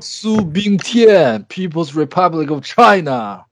[0.00, 3.44] 苏炳添，People's Republic of China。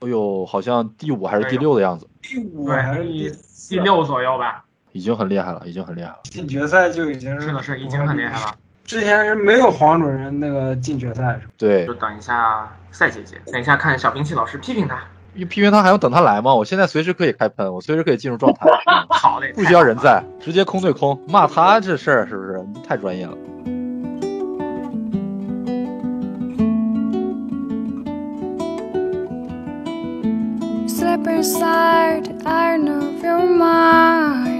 [0.00, 3.32] 哎呦，好像第五还是第六的样子，第五还是第
[3.68, 6.18] 第六左右吧，已经很厉害了，已经很厉害了。
[6.22, 8.54] 进决赛就已经是的是已经很厉害了。
[8.84, 11.52] 之前是没有黄主任那个进决赛是吧？
[11.58, 15.02] 对，就等一下赛姐姐，等一下看小兵器老师批评他。
[15.34, 16.54] 批评他还用等他来吗？
[16.54, 18.68] 我现在随时可以开喷，我随时可以进入状态。
[19.10, 23.36] 好嘞，不需要人在，直接空对空骂他这事儿是不是太专业了？
[30.98, 34.57] slippers inside i know of your mind.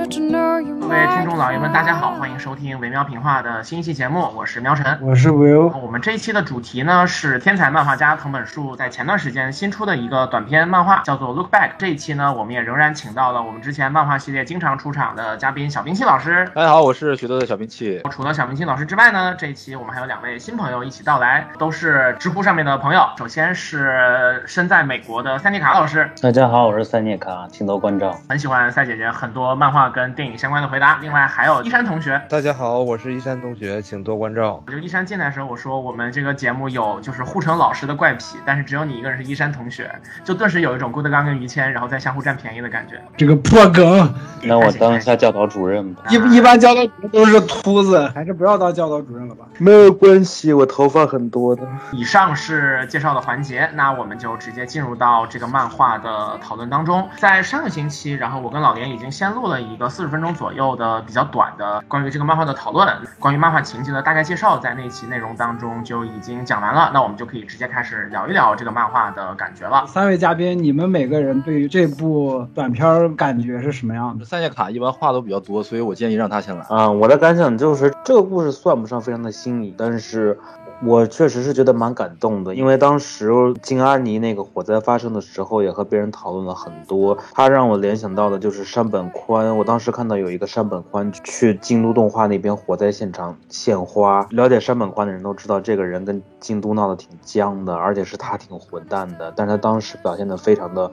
[0.00, 5.78] 各位听众老爷们，大家好，欢迎收听《维妙评话》的新一期节目，我是苗晨，我是 Will。
[5.78, 11.68] 我们这一期的主题呢是天才漫画家藤本树在前段时间新出的一个短篇漫画，叫做《Look Back》。
[11.76, 16.50] 这一期呢，我们也仍然请到了我们之前漫画系列经常出场的嘉宾小兵器老师。
[16.54, 18.00] 大家好，我是许多的小兵器。
[18.10, 23.06] 除了小兵器老师之外呢，这一期我们还有两位新朋友一起到来，都是知乎上面的朋友。
[23.18, 26.10] 首先是身在美国的塞涅卡老师。
[26.22, 28.18] 大家好，我是塞涅卡，请多关照。
[28.30, 30.98] 很喜欢塞姐姐很多漫画跟电影相关的回答。
[31.00, 32.20] 另外还有一山同学。
[32.28, 34.62] 大家好，我是一山同学，请多关照。
[34.68, 39.90] 就一山进来的时候，我说我们这个节目有就是护城老师的怪癖，但是只有你一个人是一山同学，
[40.24, 43.00] 就顿时有一种郭德纲跟于谦，然后再相互占便宜的感觉。
[43.16, 46.02] 这个破梗，那我当一下教导主任吧。
[46.10, 49.44] 一一般教导主任都是秃子，还是不要当教导主任了吧？
[49.58, 51.62] 没有关系，我头发很多的。
[51.92, 57.08] 以上是介绍的环节，那我们就直接进入到这个漫画的讨论当中。
[57.16, 62.86] 在上个星期，然后我跟老连已经先录了一个四十分钟左右的比较短的关于这个漫画的讨论，
[63.18, 66.90] 关于漫画情节的大概介绍，在那期内容当中就已经讲完了。
[66.92, 69.86] 那我们就可以直接开始聊一聊这个漫画的感觉了。
[69.86, 74.24] 三位嘉宾，你们每个人对于这部短片感觉是什么样的？
[74.24, 76.64] 三叶卡一般话都比较多，所以我建议让他先来。
[76.68, 80.38] 啊，我的感想就是这个故事算不上非常的新颖，但是。
[80.82, 83.30] 我确实是觉得蛮感动的，因为当时
[83.62, 87.18] 金阿尼那个火灾发生的时候，也和别人讨论了很多。
[87.32, 89.56] 他让我联想到的就是山本宽。
[89.58, 94.26] 我当时看到有一个山本宽去京都动画那边火灾现场献花。
[94.30, 99.32] 了解山本宽的人都知道，这个人跟京都闹得挺僵的，而且是他挺混蛋的。
[99.36, 100.90] 但是他当时表现得非常的。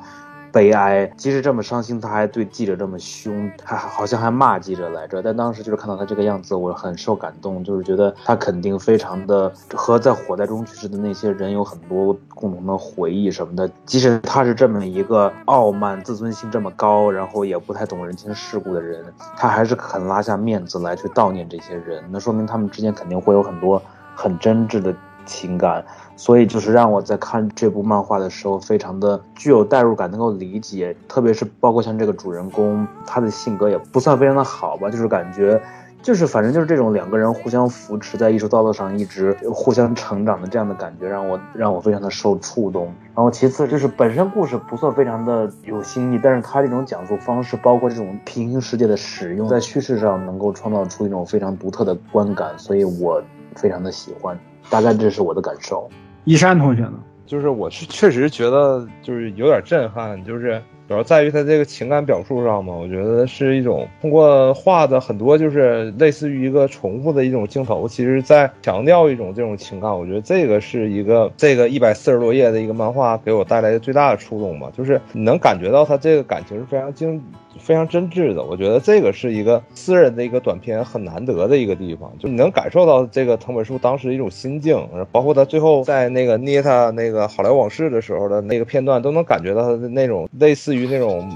[0.57, 5.21] 悲哀，即使这么伤心，他还对记者这么凶，还好像还骂记者来着。
[5.21, 13.69] 但当时就是看到他这个样子，我很受感动，就是觉得他肯定非常的和在火灾中去世的那些人有很多共同的回忆什么的。
[13.85, 19.05] 即使他是这么一个傲慢、自尊心这么高，然后也不太懂人情世故的人，
[19.37, 22.03] 他还是肯拉下面子来去悼念这些人。
[22.09, 23.79] 那说明他们之间肯定会有很多
[24.15, 24.91] 很真挚的
[25.27, 25.85] 情感。
[26.15, 30.95] 所以就是让我在看这部漫画的时候，非常的具有代入感，能够理解。
[31.07, 35.61] 特别是包括像这个主人公，他的性格也不算非常的好吧，就是感觉，
[36.01, 42.85] 就是反正就是这种两个人互相扶持，在艺术道路上一直互相成长的这样的感觉，让我让我非常的受触动。
[43.13, 53.21] 然后其次就是本身故事不算非常的有新意，但是他这种讲述方式，包括这种平行世界的使用，在叙事上能够创造出一种非常独特的观感，所以我
[53.55, 54.35] 非常的喜欢。
[54.69, 55.89] 大概这是我的感受。
[56.25, 56.93] 一山同学呢？
[57.25, 62.73] 就是我是确实觉得就是有点震撼，就是主要在于他这个情感表述上嘛。
[62.73, 69.91] 我觉得是一种通过画的很多就是类似于一个重复的一种镜头，其实在强调一种这种情感。
[69.91, 77.21] 我觉得这个是一个这个一百四十多页的一个漫画给我带来的最大的触动吧，就是你能感觉到他这个感情是非常精。
[77.59, 91.29] 非常真挚的，我觉得这个是一个私人的一个短片，很难得的一个地方，就你能感受到这个藤本树当时一种心境，包括他最后在那个捏他那个好莱坞往事的时候的那个片段，都能感觉到他的那种类似于于那种。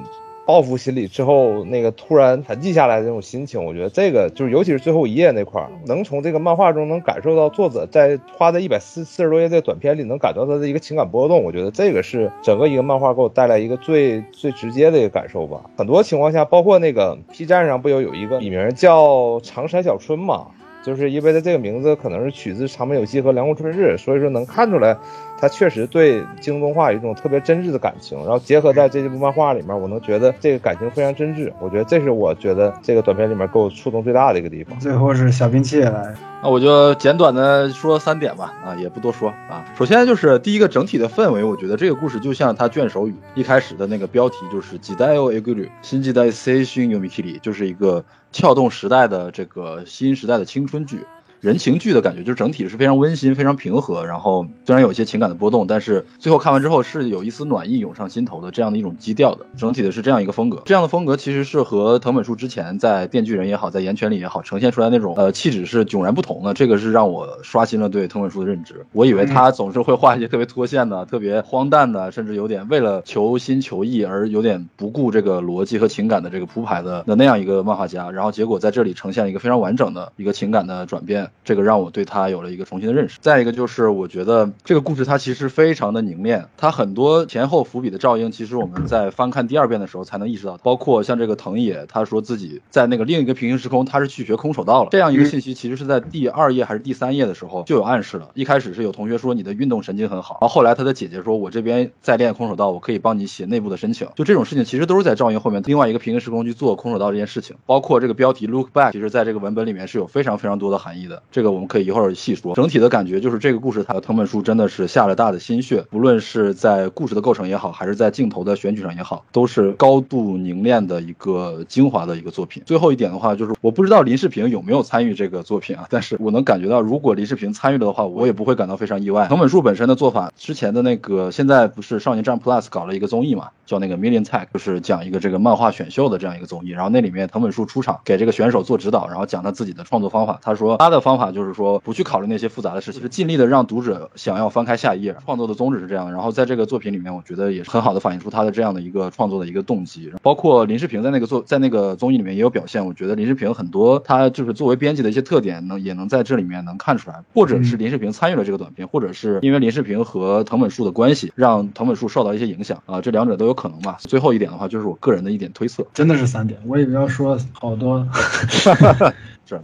[0.43, 11.43] 报复心理之后，那个突然沉寂下来的那种心情，我觉得这个就是，尤其是最后一页那块儿，能从这个漫画中能感受到作者在花在一百四四十多页这个短片里能感到他的一个情感波动。
[11.43, 15.61] 我觉得这个是整个一个漫画给我带来一个最最直接的一个感受吧。
[15.77, 20.47] 很多情况下，包括那个 P 站上不有有一个笔名叫长山小春嘛，
[20.83, 24.97] 就是因为他这个名字可能是取自长门有希和凉宫春日，所以说能看出来。
[25.41, 31.51] 他确实对京东动画有一种特别真挚的感情，然后结合在这部漫画里面，我能觉得这个感情非常真挚。
[31.59, 34.79] 我觉得这是我觉得这个短片里面给我触动最大的一个地方。
[34.79, 39.65] 最后是小兵器来，那我就简短的说三点吧，啊，也不多说啊。
[39.75, 50.99] 首先就是第一个整体的氛围，我觉得这个故事就像他卷首语一开始的那个标题，就是几代哦 A 规律，新几代 C 新 U M K 里，就是一个撬动时代的这个新时代的青春剧。
[51.41, 54.05] 人情剧的感觉，就是整体是非常温馨、非常平和。
[54.05, 59.45] 然后虽然有一些情感的波动，但是最后看完之后是有一丝暖意涌上心头的这样的一种基调的。
[59.57, 66.53] 整体的是这样一个风格，这样的风格其实是和藤本树之前在《电锯人》也好，在《岩泉》里也好呈现出来那种呃气质是迥然不同的。
[66.53, 68.85] 这个是让我刷新了对藤本树的认知。
[68.91, 78.11] 我以为他总是会画一些特别脱线的、特别荒诞的，甚至有点为了求新求异而有点不顾这个逻辑和情感的这个铺排的的那样一个漫画家。
[78.11, 83.17] 然后结果在这里呈现了一个非常完整的一个情感的转变，这个让我对他有了一个重新的认识。
[83.21, 90.57] 再一个就是我觉得这个故事它其实非常的凝练，它很多前后伏笔的照应，其实我们在翻看第二遍的时候才能意识到。
[90.57, 94.89] 包括像这个藤野，他说自己在那个另一个平行时空，他是去学空手道了。
[94.91, 98.29] 这样一个信息其实是在第二页还是第三页的时候就有暗示了。
[98.33, 104.07] 一开始是有同学说你的运动神经很好，然后后来他的姐姐说我这边在练空手道，我可以帮你写内部的申请。
[104.15, 107.55] 就这种事情其实都是在照应后面另外一个平行时空去做空手道这件事情。
[107.65, 111.20] 包括这个标题 Look Back，其实在这个文本里面是有非常非常多的含义的。
[111.31, 112.55] 这个我们可以一会儿细说。
[112.55, 122.63] 整体的感觉就是这个故事它的藤本树真的是下了大的心血，不论是在故事的构成也好，还是在镜头的选取上也好，都是高度凝练的一个精华的一个作品。
[122.65, 129.27] 最后一点的话，就是我不知道林世平有没有参与这个作品啊，但是我能感觉到，如果林世平参与了的话，我也不会感到非常意外。
[129.27, 136.69] 藤本树本身的做法，之前的那个现在不是少年战 Plus 搞了一个综艺嘛，叫那个 Million Tech，就是讲一个这个漫画选秀的这样一个综艺。
[136.69, 140.39] 然后那里面藤本树出场给这个选手做指导，然后讲他自己的创作方法。
[140.41, 145.15] 他说他的方法就是说不去考虑那些复杂的事情，是尽力的让读者想要翻开下一页。
[145.25, 146.11] 创作的宗旨是这样。
[146.11, 150.11] 然后在这个作品里面，我觉得也是很好的反映出他的这样的一个创作的一个动机。
[150.21, 152.85] 包括林世平在那个作在那个综艺里面也有表现。
[152.85, 157.23] 我觉得林世平很多他就是作为编辑的一些特点，能也能在这里面能看出来。
[157.33, 163.97] 或者是林世平参与了这个短片，或者是因为林世平和藤本树的关系，让藤本树受到一些影响啊，这两者都有可能吧。
[164.01, 165.85] 最后一点的话，就是我个人的一点推测。
[165.93, 168.07] 真的是三点，我以为要说好多。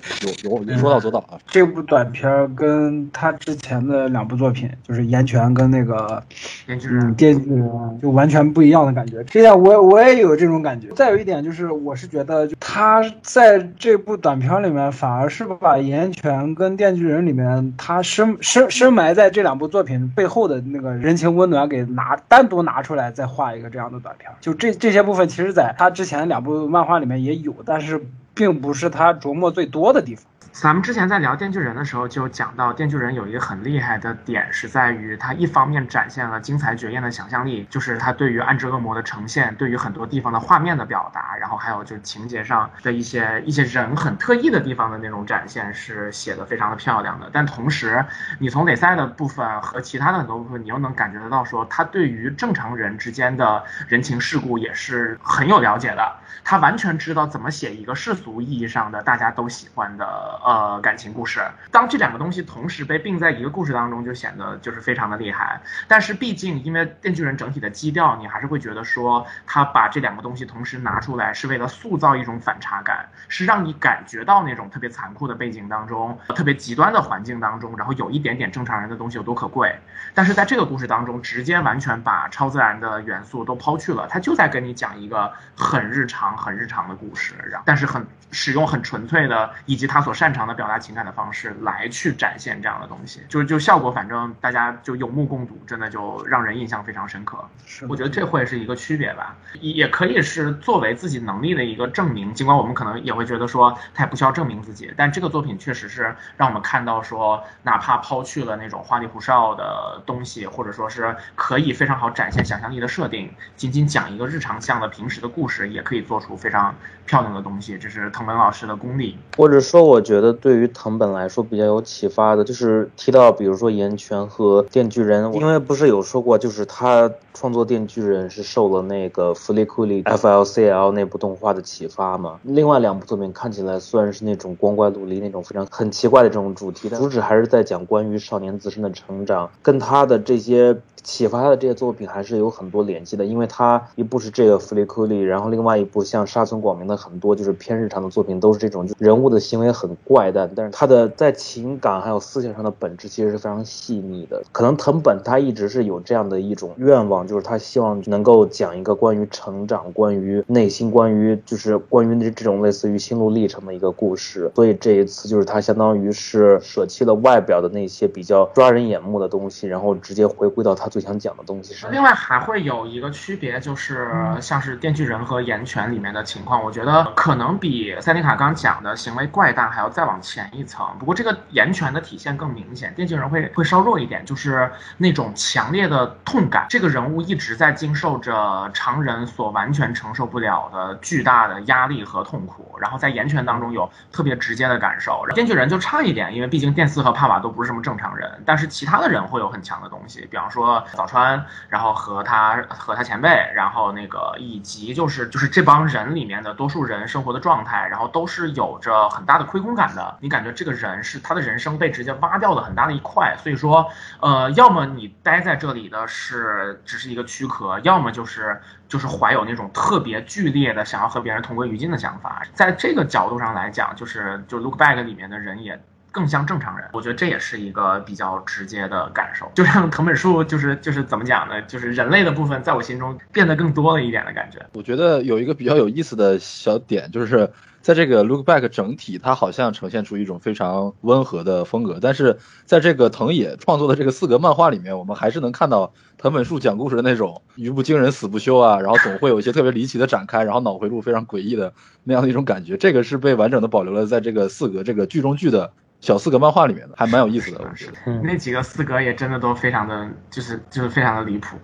[0.02, 1.38] 是有有说到做到啊！
[1.48, 6.22] 这部短片跟他之前的两部作品，就是《岩泉》跟那个
[6.68, 7.64] 《电锯嗯人《电锯人》，
[8.02, 9.24] 就完全不一样的感觉。
[9.26, 10.90] 这点我我也有这种感觉。
[10.96, 24.32] 再有一点就是，我是觉得就他在这部短片里面，反而是把《岩泉》跟《电锯人》里面他深深深埋在这两部作品背后的那个人情温暖给拿单独拿出来，再画一个这样的短片。
[24.42, 28.02] 就这这些部分，其实在他之前两部漫画里面也有，但是
[28.38, 30.24] 并不是他琢磨最多的地方。
[30.52, 47.30] 咱们之前在聊《电锯人》的时候，就讲到《电锯人》有一个很厉害的点，是在于他一方面展现了精彩绝艳的想象力，就是他对于暗之恶魔的呈现，对于很多地方的画面的表达，还有就是情节上的一些一些人很特异的地方的那种展现，是写的非常的漂亮的。
[47.34, 48.04] 但同时，
[48.40, 56.16] 你从雷赛的部分和其他的很多部分，你又能感觉得到说，他对于正常人之间的人情世故也是很有了解的。
[56.44, 60.06] 他完全知道怎么写一个世俗意义上的大家都喜欢的
[60.46, 61.42] 呃感情故事。
[61.72, 65.60] 当这两个东西同时被并在一个故事当中，就显得就是非常的厉害。
[65.88, 79.76] 但是毕竟因为《电锯人》整体的基调，你还是会觉得说他把这两个东西同时拿出来，是为了塑造一种反差感，是让你感觉到那种特别残酷的背景当中，特别极端的环境当中，然后有一点点正常人的东西有多可贵。
[80.14, 97.38] 但是在这个故事当中，直接完全把超自然的元素都抛去了，他就在跟你讲一个很日常、很日常的故事，然后但是很使用很纯粹的以及他所擅长的表达情感的方式来去展现这样的东西，就是就效果，反正大家就有目共睹，真的就让人印象非常深刻。
[97.66, 102.34] 是我觉得这会是一个区别吧，也也可以是作为自己能力的一个证明。
[102.34, 116.74] 尽管我们可能也会觉得说他也不需要证明自己，但这个作品确实是让我们看到说，哪怕抛去了那种花里胡哨的东西，或者说是可以非常好展现想象力的设定，仅仅讲一个日常向的平时的故事，也可以做出非常
[117.06, 117.78] 漂亮的东西。
[117.78, 119.18] 这是藤本老师的功力。
[119.38, 132.40] 或者说，我觉得对于藤本来说比较有启发的，就是提到比如说岩泉和电锯人，因为不是有说过，就是他创作电锯人是受了那个弗利库里 FLCL 那部动画的启发嘛。
[132.44, 140.78] 另外两部作品看起来虽然是那种光怪陆离那种非常很奇怪的这种主题，但主旨还是在讲关于少年自身的成长，跟他的这些。
[141.08, 154.44] 启发他的这些作品还是有很多联系的，因为他一部是这个弗利库利，然后另外一部像沙村广明的很多就是偏日常的作品，都是这种就人物的行为很怪诞，但是他的在情感还有思想上的本质其实是非常细腻的。
[154.52, 171.88] 可能藤本他一直是有这样的一种愿望，就是他希望能够讲一个关于成长、关于内心、关于就是关于这这种类似于心路历程的一个故事，所以这一次就是他相当于是舍弃了外表的那些比较抓人眼目的东西，然后直接回归到他最想讲的东西是。
[171.88, 174.12] 另外还会有一个区别，就是
[174.42, 180.86] 像是《电锯人》和《岩泉》里面的情况，我觉得可能比塞尼卡刚讲的行为怪诞还要再往前一层。
[181.00, 186.66] 不过这个《岩泉》的体现更明显，《电锯人》会会稍弱一点，就是那种强烈的痛感。
[186.70, 195.26] 这个人物一直在经受着常人所完全承受不了的巨大的压力和痛苦，然后在《岩泉》当中有特别直接的感受。
[195.34, 210.18] 《电锯人》就差一点，因为毕竟电四和帕瓦都不是什么正常人，但是其他的人会有很强的东西，比方说早川，然后和他和他前辈，然后那个以及就是就是这帮人里面的多数人生活的状态，然后都是有着很大的亏空感的。
[210.22, 222.44] 你感觉这个人是他的人生被直接挖掉了很大的一块，所以说，呃，要么你待在这里的是只是一个躯壳，要么就是就是怀有那种特别剧烈的想要和别人同归于尽的想法。
[222.54, 225.80] 在这个角度上来讲，就是就 Look Back 里面的人也。
[226.12, 229.52] 更像正常人，我觉得这也是一个比较直接的感受。
[229.56, 231.62] 就像藤本树，就是就是怎么讲呢？
[231.64, 234.66] 就是人类的部分在我心中变得更多了一点的感觉。
[234.74, 251.72] 我觉得有一个比较有意思的小点，就是在这个 Look Back 整体，它好像呈现出一种非常温和的风格，但是在这个藤野创作的这个四格漫画里面，我们还是能看到藤本树讲故事的那种语不惊人死不休啊，然后总会有一些特别离奇的展开，然后脑回路非常诡异的
[252.04, 252.76] 那样的一种感觉。
[252.76, 255.72] 这个是被完整的保留了在这个四格这个剧中剧的。
[256.00, 261.58] 小四格漫画里面的还蛮有意思的，我觉得那几个四格也真的都非常的，就是就是非常的离谱。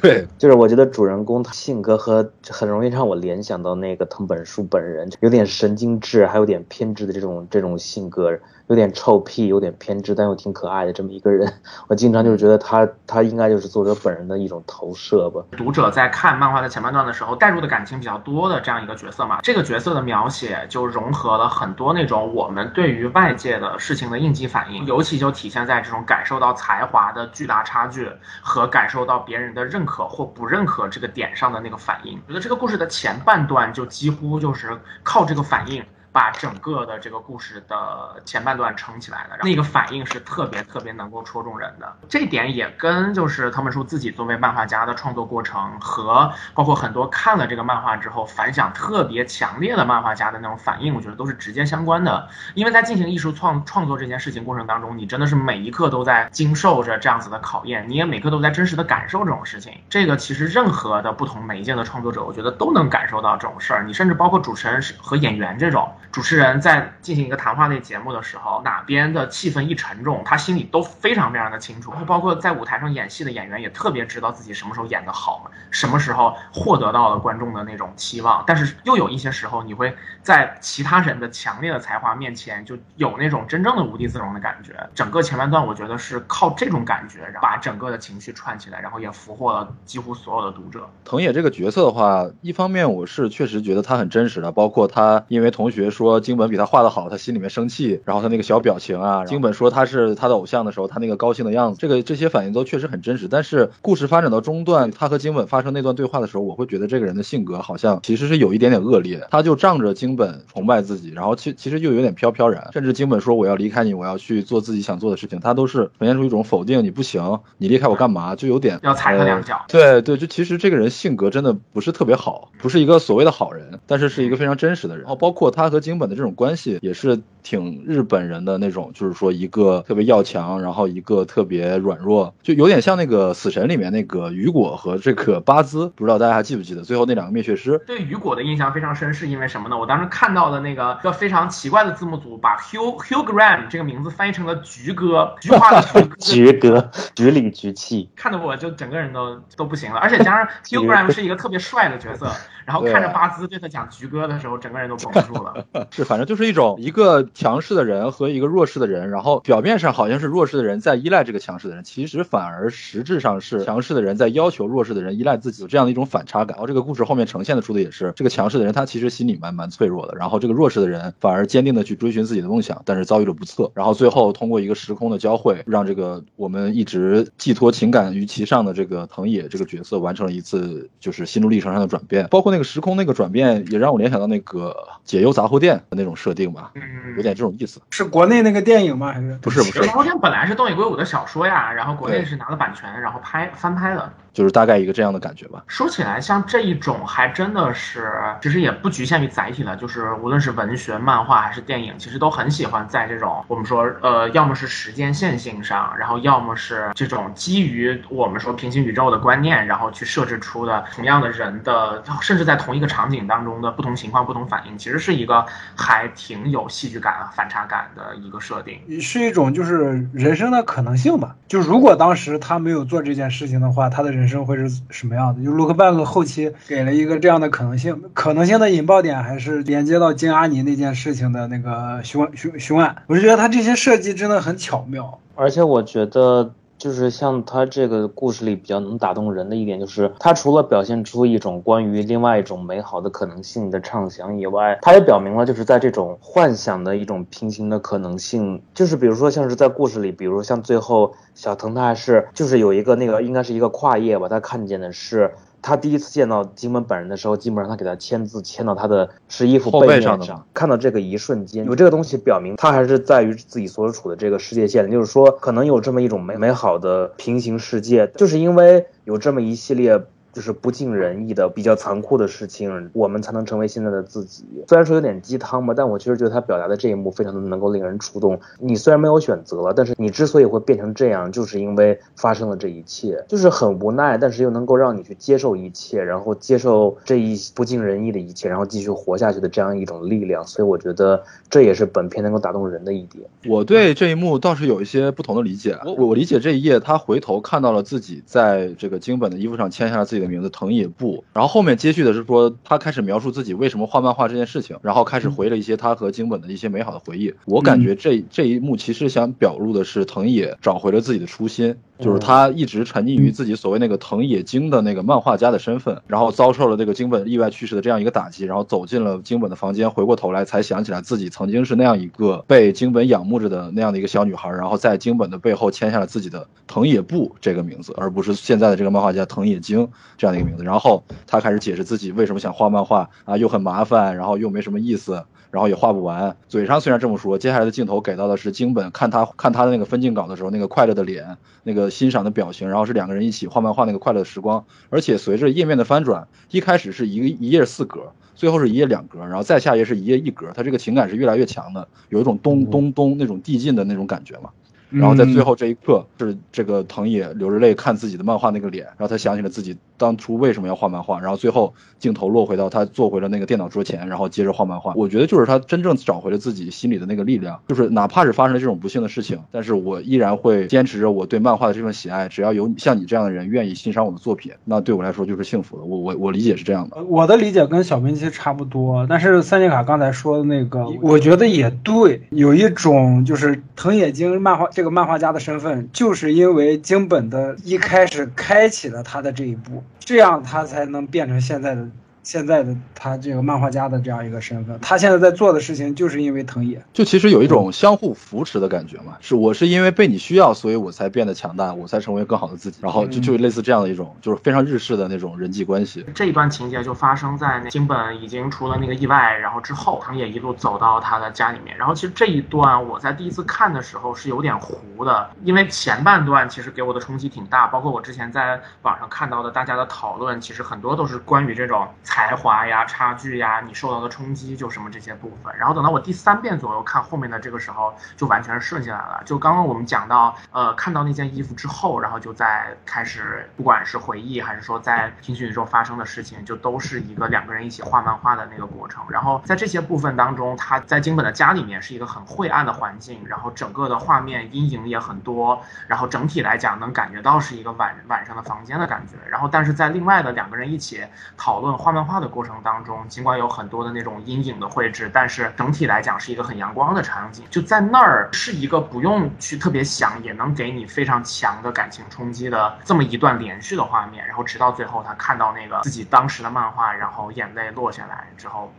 [0.00, 8.38] 对，就是我觉得主人公他性格和很容易让我联想到那个藤本树本人，有点神经质，还有点偏执的这种这种性格。
[8.70, 11.52] 有点臭屁，有点偏执，但又挺可爱的这么一个人，
[11.88, 15.42] 我经常就是觉得他，他应该就是作者本人的一种投射吧。
[15.56, 28.08] 读者在看漫画的前半段的时候，带入的感情比较多的这样一个角色嘛，这个角色的描写就融合了很多那种我们对于外界的事情的应激反应，尤其就体现在这种感受到才华的巨大差距
[28.40, 32.16] 和感受到别人的认可或不认可这个点上的那个反应。
[32.28, 35.84] 我觉得这个故事的前半段就几乎就是靠这个反应。
[36.12, 41.96] 把整个的这个故事的前半段撑起来的，那个反应是特别特别能够戳中人的。
[42.08, 52.28] 这点也跟就是藤本树自己作为漫画家的创作过程和包括很多看了这个漫画之后反响特别强烈的漫画家的那种反应，我觉得都是直接相关的。
[52.54, 59.72] 因为在进行艺术创创作这件事情过程当中，你真的是每一刻都在经受着这样子的考验，你也每刻都在真实的感受这种事情。
[59.88, 63.84] 这个其实任何的不同媒介的创作者，我觉得都能感受到这种事儿。
[63.84, 65.88] 你甚至包括主持人和演员这种。
[66.12, 71.92] 主持人在进行一个谈话类节目的时候，哪边的气氛一沉重，他心里都非常非常的清楚。
[72.04, 78.42] 包括在舞台上演戏的演员也特别知道自己什么时候演得好，什么时候获得到了观众的那种期望。
[78.44, 84.74] 但是又有一些时候，你会在其他人的强烈的才华面前，就有那种真正的无地自容的感觉。
[84.96, 90.90] 整个前半段，我觉得是靠这种感觉，把整个的情绪串起来，然后也俘获了几乎所有的读者。
[91.04, 95.88] 藤野这个角色的话，一方面我是确实觉得他很真实的，包括他因为同学。
[96.00, 103.28] 说金本比他画的好，他心里面生气，然后他那个小表情啊，金本说他是他的偶像的时候，他那个高兴的样子，这个这些反应都确实很真实。
[103.28, 109.26] 但是故事发展到中段，他和金本发生那段对话的时候，我会觉得这个人的性格好像其实是有一点点恶劣。
[109.30, 118.34] 他就仗着金本崇拜自己，然后其其实又有点飘飘然，甚至金本说我要离开你，我要去做自己想做的事情，他都是呈现出一种否定，你不行，你离开我干嘛？
[118.34, 119.60] 就有点要踩他两脚。
[119.68, 125.00] 对对，就其实这个人性格真的不是特别好，不是一个所谓的好人，但是是一个非常真实的人。
[125.00, 126.78] 然后包括他和京本的这种关系。
[126.80, 137.82] 也是挺日本人的那种，就是说一个特别要强，然后一个特别软弱，就有点像那个死神里面那个雨果和这个巴兹，不知道大家还记不记得最后那两个灭血师？
[137.86, 139.78] 对雨果的印象非常深，是因为什么呢？
[139.78, 149.98] 我当时看到的那个一个非常奇怪的字幕组，把 Hugh Hugh Graham 这个名字翻译成了菊哥，菊花的菊哥， 菊里菊气，看得我就整个人都都不行了。
[149.98, 152.30] 而且加上 Hugh Graham 是一个特别帅的角色，
[152.70, 155.66] 然后看着巴兹对他讲菊哥的时候，整个人都绷不住了。
[155.90, 156.76] 是，反正就是一种。
[156.78, 166.54] 一个强势的人和一个弱势的人，然后表面上好像是弱势的人在依赖这个强势的人，其实反而实质上是强势的人在要求弱势的人依赖自己，有这样的一种反差感。
[166.54, 173.70] 然后这个故事后面呈现的出的也是这个强势的人，他其实心里蛮蛮脆弱的，然后这个弱势的人反而坚定的去追寻自己的梦想，但是遭遇了不测。
[173.74, 182.28] 然后最后通过一个时空的交汇，让这个我们一直寄托情感于其上的这个藤野这个角色完成了一次就是心路历程上的转变。
[182.30, 186.50] 包括那个时空那个转变，也让我联想到那个解忧杂货店的那种设定。
[186.52, 186.82] 吧，嗯，
[187.16, 187.80] 有点这种意思。
[187.90, 189.12] 是国内那个电影吗？
[189.12, 189.80] 还是不是不是？
[189.86, 194.12] 《杂货店》本来是东野圭吾的小说呀，然后国内是拿了版权，然后拍翻拍的。
[194.32, 195.62] 就是大概一个这样的感觉吧。
[195.66, 215.44] 说起来，像这一种还真的是，其实也不局限于载体了，就是无论是文学、漫画还是电影，其实都很喜欢在这种我们说呃，要么是时间线性上，然后要么是这种基于我们说平行宇宙的观念，然后去设置出的同样的人的，甚至在同一个场景当中的不同情况、不同反应，其实是一个
[215.76, 221.36] 还挺有戏剧感、反差感的一个设定，是一种就是人生的可能性吧。
[221.48, 225.42] 就如果当时他没有做这件事情的话，他的人人生会是什么样的？
[225.42, 232.94] 就 Look Back 后期给了一个这样的可能性，可能性的引爆点还是连接到金阿尼那件事情的那个凶凶凶案。
[233.06, 236.52] 我是觉得他这些设计真的很巧妙，而且我觉得。
[236.80, 255.30] 就是像他这个故事里比较能打动人的一点，就是他除了表现出一种关于另外一种美好的可能性的畅想以外，他也表明了就是在这种幻想的一种平行的可能性，就是比如说像是在故事里，比如像最后小腾他还是就是有一个那个应该是一个跨页吧，他看见的是。
[255.62, 260.46] 他第一次见到金门本人的时候，基本上他给他签字，签到他的湿衣服背面上。
[260.54, 270.00] 看到这个一瞬间，有这个东西表明他还是在于自己所处的这个世界线，就是说可能有这么一种美美好的平行世界，就是因为有这么一系列。
[270.32, 274.44] 就是不尽人意的、比较残酷的事情，我们才能成为现在的自己。
[274.68, 278.38] 虽然说有点鸡汤嘛，但我确实觉得他表达的这一幕非常的能够令人触动。
[278.58, 290.46] 你虽然没有选择了，但是你之所以会变成这样，就是因为发生了这一切，就是很无奈，但是又能够让你去接受一切，然后接受这一不尽人意的一切，然后继续活下去的这样一种力量。
[290.46, 293.24] 所以我觉得这也是本片能够打动人的一点。
[293.46, 295.76] 我对这一幕倒是有一些不同的理解。
[295.84, 300.19] 我我理解这一页，他回头看到了自己在这个京本的衣服上签下了自己。
[300.20, 307.34] 的名字藤野部，然后后面接续的是说他开始描述自己为什么画漫画这件事情，然后开始回了一些他和京本的一些美好的回忆。
[307.46, 311.76] 我感觉这这一幕其实想表露的是藤野找回了自己的初心。
[312.00, 330.64] 就是他一直沉溺于自己所谓那个藤野京的那个漫画家的身份，然后遭受了这个京本意外去世的这样一个打击，然后走进了京本的房间，回过头来才想起来自己曾经是那样一个被京本仰慕着的那样的一个小女孩，然后在京本的背后签下了自己的藤野部这个名字，而不是现在的这个漫画家藤野京这样的一个名字。
[330.64, 335.22] 然后他开始解释自己为什么想画漫画啊，又很麻烦，然后又没什么意思。
[335.50, 344.64] 然后也画不完，嘴上虽然这么说，接下来的镜头给到的是京本看他看他的那个分镜稿的时候，那个快乐的脸，那个欣赏的表情，然后是两个人一起画漫画那个快乐的时光。
[344.88, 354.50] 而且随着页面的翻转，一开始是一个一页四格，最后是一页两格，然后再下页是一页一格，他这个情感是越来越强的，有一种咚咚咚那种递进的那种感觉嘛。
[354.90, 364.92] 然后在最后这一刻，是这个藤野流着泪看自己的漫画那个脸，然后他想起了自己当初为什么要画漫画，然后最后镜头落回到他坐回了那个电脑桌前，然后接着画漫画。
[364.96, 372.28] 我觉得就是他真正找回了自己心里的那个力量，就是哪怕是发生了这种不幸的事情，但是我依然会坚持着我对漫画的这份喜爱。
[372.28, 375.84] 只要有像你这样的人愿意欣赏我的作品，那对我来说就是幸福的。
[375.84, 377.02] 我我我理解是这样的。
[377.04, 385.60] 我的理解跟小明其实差不多，但是三杰卡刚才说的那个，我觉得也对，有一种就是藤野经漫画这个漫画家的身。
[385.60, 391.86] 份就是因为京本的一开始开启了他的这一步，这样他才能变成现在的。
[392.22, 399.16] 现在的他这个漫画家的这样一个身份，他现在在做的事情就是因为藤野，就其实有一种相互扶持的感觉嘛。
[399.20, 402.78] 是我是因为被你需要，所以我才变得强大，我才成为更好的自己。
[402.82, 406.04] 然后就就类似这样的一种，就是非常日式的那种人际关系。
[406.14, 411.76] 这一段情节就发生在那京本已经出了那个意外，然后之后藤野一路走到他的家里面。
[411.78, 421.88] 然后其实这一段我在第一次看的时候是有点糊的，因为前半段其实给我的冲击挺大，包括我之前在网上看到的大家的讨论，其实很多都是关于这种。
[422.10, 425.56] 才华呀，差距呀，你受到的冲击就什么这些部分。
[425.56, 429.22] 然后等到我第三遍左右看后面的这个时候，就完全顺下来了。
[429.24, 439.04] 就刚刚我们讲到，呃，看到那件衣服之后，然后就在开始，不管是回忆还是说在平行宇宙发生的事情，就都是一个两个人一起画漫画的那个过程。
[439.08, 449.16] 然后在这些部分当中，他在京本的家里面是一个很晦暗的环境，然后整个的画面阴影也很多，然后整体来讲能感觉到是一个晚晚上的房间的感觉。
[449.28, 451.99] 然后但是在另外的两个人一起讨论画漫。
[452.04, 457.44] 画的过程当中，尽管有很多的那种阴影的绘制，但是整体来讲是一个很阳光的场景。
[457.50, 464.26] 就在那儿是一个不用去特别想，也能给你非常强的感情冲击的这么一段连续的画面。
[464.26, 468.72] 然后直到最后，他看到那个自己当时的漫画，然后眼泪落下来之后。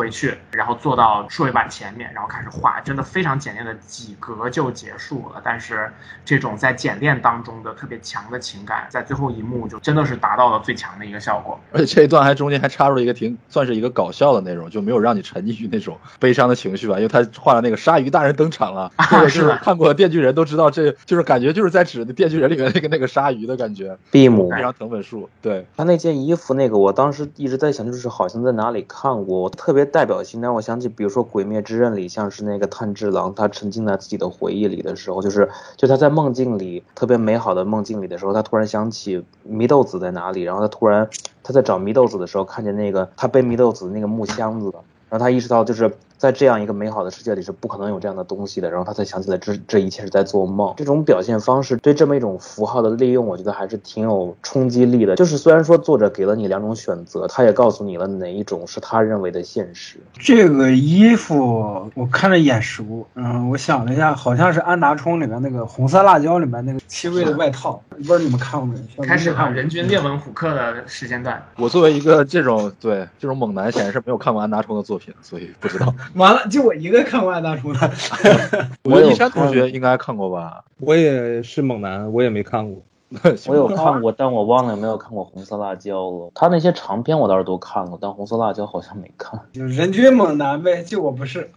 [0.00, 5.42] 回去，然后坐到数位板前面，然后开始画，真的非常简练的几格就结束了。
[5.44, 5.92] 但是
[6.24, 11.60] 这种在简练当中的特别强的情感，在最后一幕就真的是达到了最强的一个效果。
[11.70, 25.28] 而且这一段还中间还插入了一个挺算是一个搞笑的内容，就没有让你沉溺于那种悲伤的情绪吧，因为他画了那个鲨鱼大人登场了， 这个就是看过《电锯人》都知道，这就是感觉就是在指《电锯人》里面那个那个鲨鱼的感觉，闭姆非常藤本树。
[25.42, 30.40] 对他那件衣服，那个我当时一直在想，就是好像在哪里看过，我特别代表性。
[30.40, 41.06] 让我想起，比如说《鬼灭之刃》里，像是那个炭治郎，他沉浸在自己的回忆里的时候，就是就他在梦境里特别美好的梦境里的时候，他突然想起祢豆子在哪里，然后他突然
[41.42, 44.72] 他在找祢豆子的时候，看见那个他背祢豆子的那个木箱子，
[45.10, 45.92] 然后他意识到就是。
[46.20, 50.74] 在这样一个美好的世界里是不可能有这样的东西的，然后他才想起来这这一切是在做梦。
[50.76, 55.16] 这种表现方式对这么一种符号的利用，我觉得还是挺有冲击力的。
[55.16, 59.96] 就是虽然说作者给了你两种选择，他也告诉你了哪一种是他认为的现实。
[60.12, 69.06] 这个衣服我看着眼熟，嗯，我想了一下，好像是安达充里面那个红色辣椒里面那个七位的外套，不知道你们看过没？
[69.06, 71.42] 开始看人均列文虎克的时间段。
[71.56, 75.94] 我作为一个这种对这种猛男，显然是没有看过安达充的作品，所以不知道。
[76.16, 77.90] 完了，就我一个看过爱大叔的。
[78.84, 80.64] 我一山同学应该看过吧？
[80.78, 82.82] 我也是猛男，我也没看过。
[83.48, 86.30] 我有看过，但我忘了有没有看过红色辣椒了。
[86.32, 89.40] 他那些长篇我倒是都看过，但红色辣椒好像没看。
[89.52, 91.50] 就人均猛男呗，就我不是。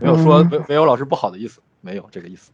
[0.00, 2.50] 没有说没没有老师不好的意思，没有这个意思。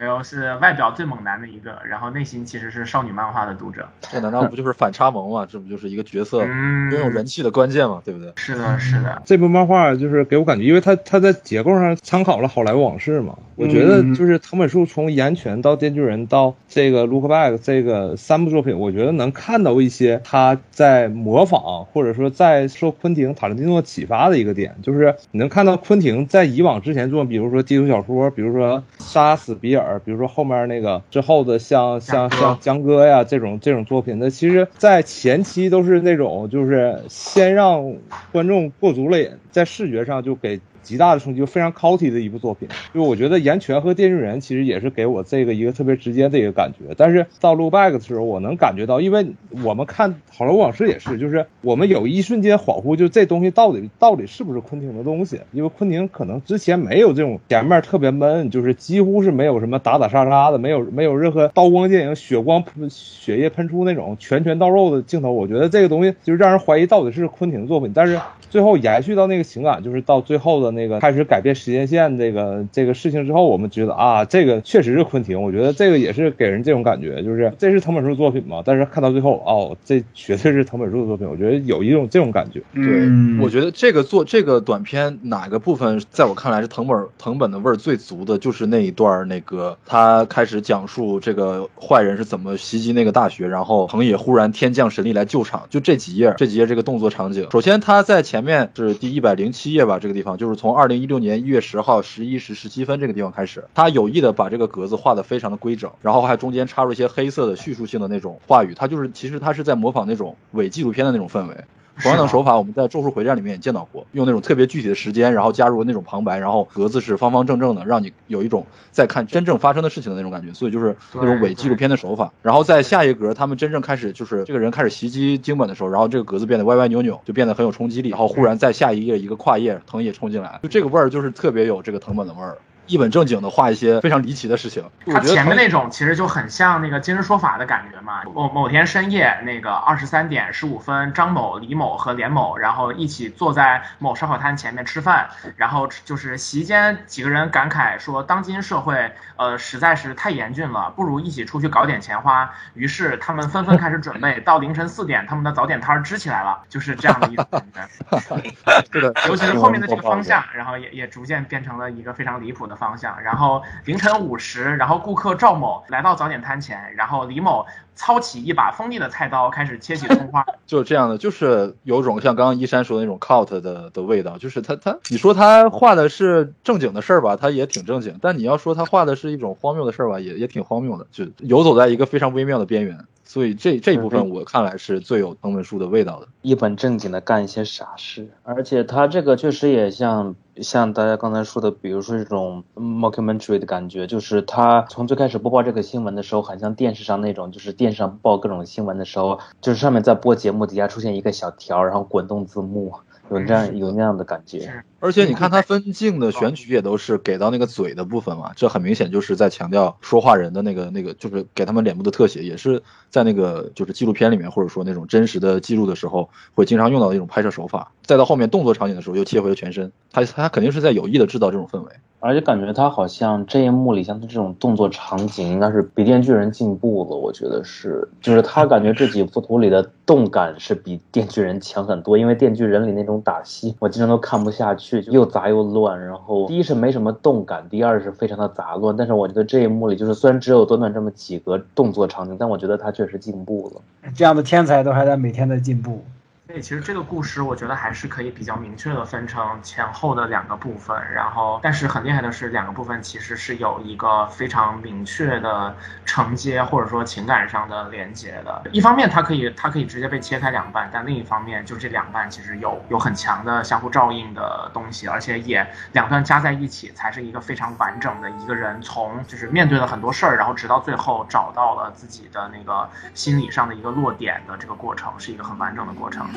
[0.00, 3.86] 没有是外表最猛男的一个，然后内心其实是少女漫画的读者。
[4.00, 5.46] 这难道不就是反差萌吗？
[5.46, 8.00] 这不就是一个角色拥有人气的关键吗？
[8.02, 8.32] 对不对？
[8.36, 9.20] 是的，是的。
[9.26, 13.36] 这部漫画就是给我感觉，因为它它在结构上参考了《好莱坞往事》嘛。
[13.56, 29.88] 我觉得就是藤本树从《岩泉》到《电锯人》到这个《Look Back》这个三部作品，我觉得能看到一些他在模仿或者说在受昆汀·塔伦蒂诺启发的一个点，就是你能看到昆汀在以往之前做，比如说基础小说，比如说《杀死比尔》。
[29.98, 37.92] 比如说后面那个之后的像像像江哥呀这种这种作品，那其实在前期都是那种就是先让
[38.32, 40.60] 观众过足了瘾，在视觉上就给。
[40.82, 42.68] 极大的冲击，非常 c o t y 的一部作品。
[42.94, 46.94] 就我觉得《岩泉》和《电锯人》其实也是给我这个一个特别直接的一个感觉。
[46.96, 49.32] 但是到《Look Back》的时候，我能感觉到，因为
[49.64, 55.40] 我们看《好莱坞往事》也是，就是我们有一瞬间恍惚，就这东西到底到底是不是昆汀的东西？
[55.52, 65.30] 因为昆汀可能之前没有这种前面特别闷，就是几乎是没有什么打打杀杀的，没有没有任何刀光剑影、血光血液喷出那种拳拳到肉的镜头。
[65.30, 67.92] 我觉得这个东西就是让人怀疑到底是昆汀的作品。
[67.94, 70.79] 但是最后延续到那个情感，就是到最后的那。
[70.80, 75.40] 那个开始改变时间线这个这个事情之后，我们觉得啊，这个确实是昆汀。
[75.42, 78.62] 我觉得这个也是给人这种感觉，就是这是藤本树作品嘛。
[78.64, 81.28] 但是看到最后，哦，这绝对是藤本树的作品。
[81.28, 82.62] 我觉得有一种这种感觉。
[82.74, 83.08] 对，
[83.42, 97.46] 我觉得这个做这个短片哪个部分，在我看来是藤本藤本的味儿最足的，就是那一段那个他开始讲述这个坏人是怎么袭击那个大学，然后藤野忽然天降神力来救场，就这几页，这几页这个动作场景。
[97.50, 100.70] 首先他在前面是第一百零七页吧，这个地方就是从。
[100.80, 111.56] 二零一六年一月十号十一时十七分这个地方开始，他有意的把这个格子画的非常的规整，然后还中间插入一些黑色的叙述性的那种话语，他就是其实他是在模仿那种伪纪录片的那种氛围。
[112.00, 120.52] 同样的手法，我们在《咒术回战》里面也见到过，用那种特别具体的时间，然后加入那种旁白，然后格子是方方正正的，让你有一种在看真正发生的事情的那种感觉。
[120.52, 122.32] 所以就是那种伪纪录片的手法。
[122.42, 128.10] 然后在下一格，他们真正开始就是这个人开始袭击经本的时候，然后这个格子变得歪歪扭扭，就变得很有冲击力。
[128.10, 132.56] 然后忽然在下一页一个跨页，藤野冲进来，就这个味儿就是特别有这个藤本的味儿。
[132.86, 138.22] 一本正经的画一些非常离奇的事情，他前面那种其实就很像那个今日说法的感觉嘛。
[138.34, 152.50] 某某天深夜，那个二十三点十五分，张某、李某和连某，然后一起坐在某烧烤摊前面吃饭，然后就是席间几个人感慨说，当今社会呃实在是太严峻了，不如一起出去搞点钱花。
[152.74, 157.80] 于是他们纷纷开始准备，到凌晨四点，他们的早点摊支起来了，就是这样的一个感觉。
[158.92, 162.79] 是的，尤其是后面的这个方向，然后也也逐渐变成了一个非常离谱的。
[162.80, 170.44] 方向，然后凌晨五时，然后顾客赵某来到早点摊前，然后李某操起一把锋利的菜刀，开始切起葱花。
[170.66, 174.38] 就是这样的，就是有种像刚刚一山说的那种 cult 的的味道。
[174.38, 182.98] 就是他他，你说他画的是正经的事儿吧，他也挺正经；但你要说他画的是一种荒谬的事儿吧，也也挺荒谬的，就游走在一个非常微妙的边缘。
[183.30, 202.92] 所以这这一部分我看来是最有藤本树的味道的，一本正经的干一些傻事，而且他这个确实也像像大家刚才说的，比如说这种 mockumentary 的感觉，就是他从最开始播报这个新闻的时候，很像电视上那种，就是电视上报各种新闻的时候，就是上面在播节目，底下出现一个小条，然后滚动字幕。
[203.30, 204.82] 有这样有那样的感觉。
[205.00, 217.90] 是而且你看他分镜的选取也都是给到那个嘴的部分嘛，这很明显就是在强调说话人的那个那个，就是给他们脸部的特写，也是在那个就是纪录片里面或者说那种真实的记录的时候会经常用到的一种拍摄手法。
[218.02, 221.92] 再到后面动作场景的时候又切回了全身，他他肯定是在有意的制造这种氛围。
[222.22, 227.16] 而且感觉他好像这一幕里，像他这种动作场景，应该是比《电锯人》进步了。
[227.16, 232.18] 我觉得是，就是他感觉这几幅图里的动感是比《电锯人》强很多。
[232.18, 236.04] 因为《电锯人》里那种打戏，我经常都看不下去，又杂又乱。
[236.04, 238.96] 然后第一是没什么动感，第二是非常的杂乱。
[238.96, 244.10] 但是我觉得这一幕里，就是虽然只有短短这么几个动作场景，但我觉得他确实进步了。
[244.14, 246.02] 这样的天才都还在每天在进步。
[246.50, 251.00] 所以其实这个故事，我觉得还是可以比较明确的分成前后的两个部分。
[251.14, 255.72] 然后，但是很厉害的是，两个部分其实是有一个非常明确的
[256.04, 258.62] 承接，或者说情感上的连接的。
[258.72, 276.28] 一方面，它可以它可以直接被切开两半，但另一方面，就这两半其实有有很强的相互照应的东西，而且也两段加在一起，才是一个非常完整的一个人从就是面对了很多事儿，然后直到最后找到了自己的那个心理上的一个落点的这个过程，是一个很完整的过程。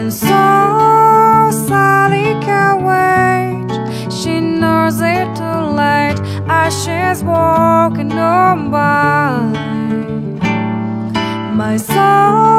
[0.00, 4.12] And so Sally can wait.
[4.12, 9.40] She knows it too late as she's walking on by.
[11.54, 12.49] My soul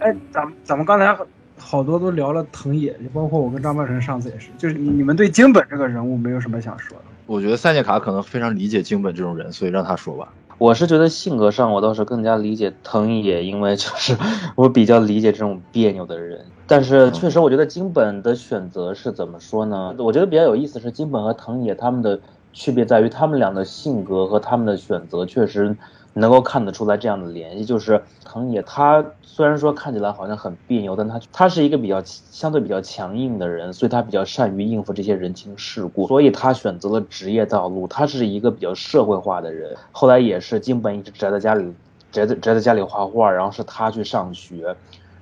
[0.00, 1.16] 哎，咱们咱们刚才
[1.56, 7.04] 好多都聊了藤野，就包括我跟张半神上次也是，就是你你们对京本这个人物没有什么想说的？
[7.26, 10.28] 我觉得塞涅卡可能非常理解京本这种人，所以让他说吧。
[10.58, 14.14] 我是觉得性格上，我倒是更加理解藤野，因为就是
[14.56, 16.44] 我比较理解这种别扭的人。
[16.66, 19.94] 但是确实，我觉得京本的选择是怎么说呢？
[19.98, 22.20] 我觉得比较有意思是京本和藤野他们的
[22.52, 25.74] 区别在于，他们俩的性格和他们的选择确实
[26.14, 27.64] 能够看得出来这样的联系。
[27.64, 37.86] 就是藤野他虽然说看起来好像很别扭，但他他是一个比较相对比较强硬的人，所以他比较善于应付这些人情世故，所以他选择了职业道路。
[37.86, 41.72] 他是一个比较社会化的人，后来也是金本一直宅在家里，
[42.10, 44.76] 宅在宅在家里画画，然后是他去上学，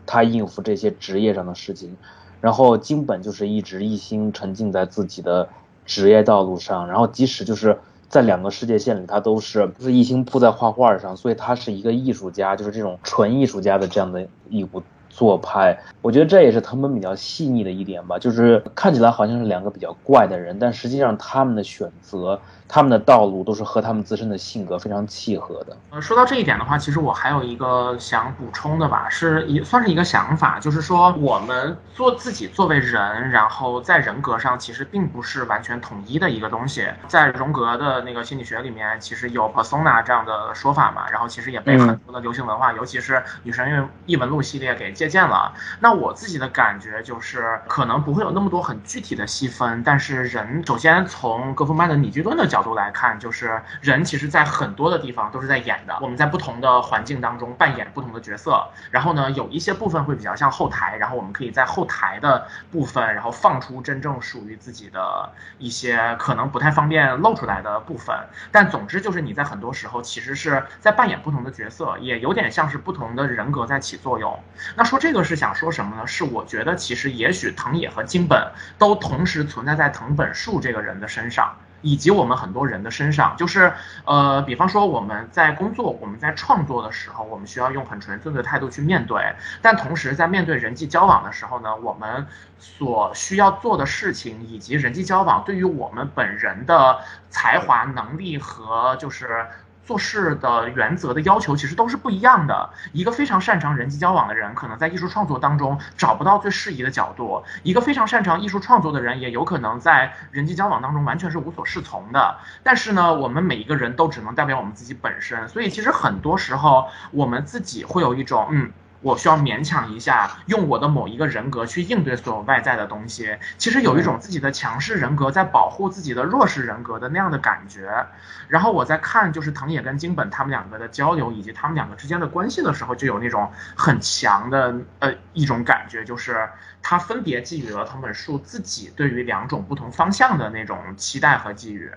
[0.05, 1.97] 他应付这些职业上的事情，
[2.41, 5.49] 然后金本就是一直一心沉浸在自己的
[5.87, 7.79] 职业道路上，然后即使就是
[8.13, 15.79] 在两个世界线里，他都是就是一心扑在画画上，所以他是一个艺术家，就是这种纯艺术家的这样的一股做派。
[16.01, 25.77] 我觉得这也是他们比较细腻的一点吧，就是看起来好像是两个比较怪的人，但实际上他们的选择、他们的道路都是和他们自身的性格非常契合的。
[25.91, 36.89] 呃，说到这一点的话，其实我还有一个想补充的吧，是也算是一个想法，就是说我们做自己作为人，然后在人格上其实并不是完全统一的一个东西。
[37.07, 45.53] 在荣格的那个心理学里面，其实有 persona 这样的说法嘛，然后其实也被很多的流行文化，尤其是女神异闻录系列给借鉴了。
[45.81, 68.17] 那我自己的感觉就是，可能不会有那么多很具体的细分，但是人首先从格夫曼的拟剧论的角度来看，就是人其实在很多的地方都是在演的，我们在不同的环境当中扮演不同的角色，然后呢，有一些部分会比较像后台，然后我们可以在后台的部分，然后放出真正属于自己的一些可能不太方便露出来的部分。
[68.53, 74.39] 但总之就是你在很多时候其实是在扮演不同的角色，也有点像是不同的人格在起作用。
[74.77, 76.07] 那说这个是想说什么呢？
[76.07, 81.57] 是我觉得其实也许藤野和京本都同时存在在藤本树这个人的身上。
[81.81, 83.73] 以及我们很多人的身上，就是
[84.05, 92.25] 呃，比方说我们在工作、我们在创作的时候，我们需要用很纯粹的态度去面对，但同时在面对人际交往的时候呢，我们
[92.61, 97.01] 所需要做的事情以及人际交往对于我们本人的
[97.31, 99.47] 才华、能力和就是。
[99.85, 102.71] 做事的原则的要求其实都是不一样的。
[102.93, 112.39] 一个非常擅长人际交往的人，可能在艺术创作当中找不到最适宜的角度；一个非常擅长艺术创作的人，也有可能在人际交往当中完全是无所适从的。
[112.63, 118.73] 但是呢，我们每一个人都只能代表我们自己本身，所以其实很多时候我们自己会有一种嗯。
[119.03, 123.37] 我需要勉强一下，用我的某一个人格去应对所有外在的东西。
[123.59, 128.07] 其实有一种自己的强势人格在保护自己的弱势人格的那样的感觉。
[128.49, 136.49] 然后我在看就是藤野跟金本他们两个的交流以及他们两个之间的关系的时候，就有那种很强的呃一种感觉，就是
[136.83, 141.91] 他分别寄予了藤本树自己对于两种不同方向的那种期待和寄予，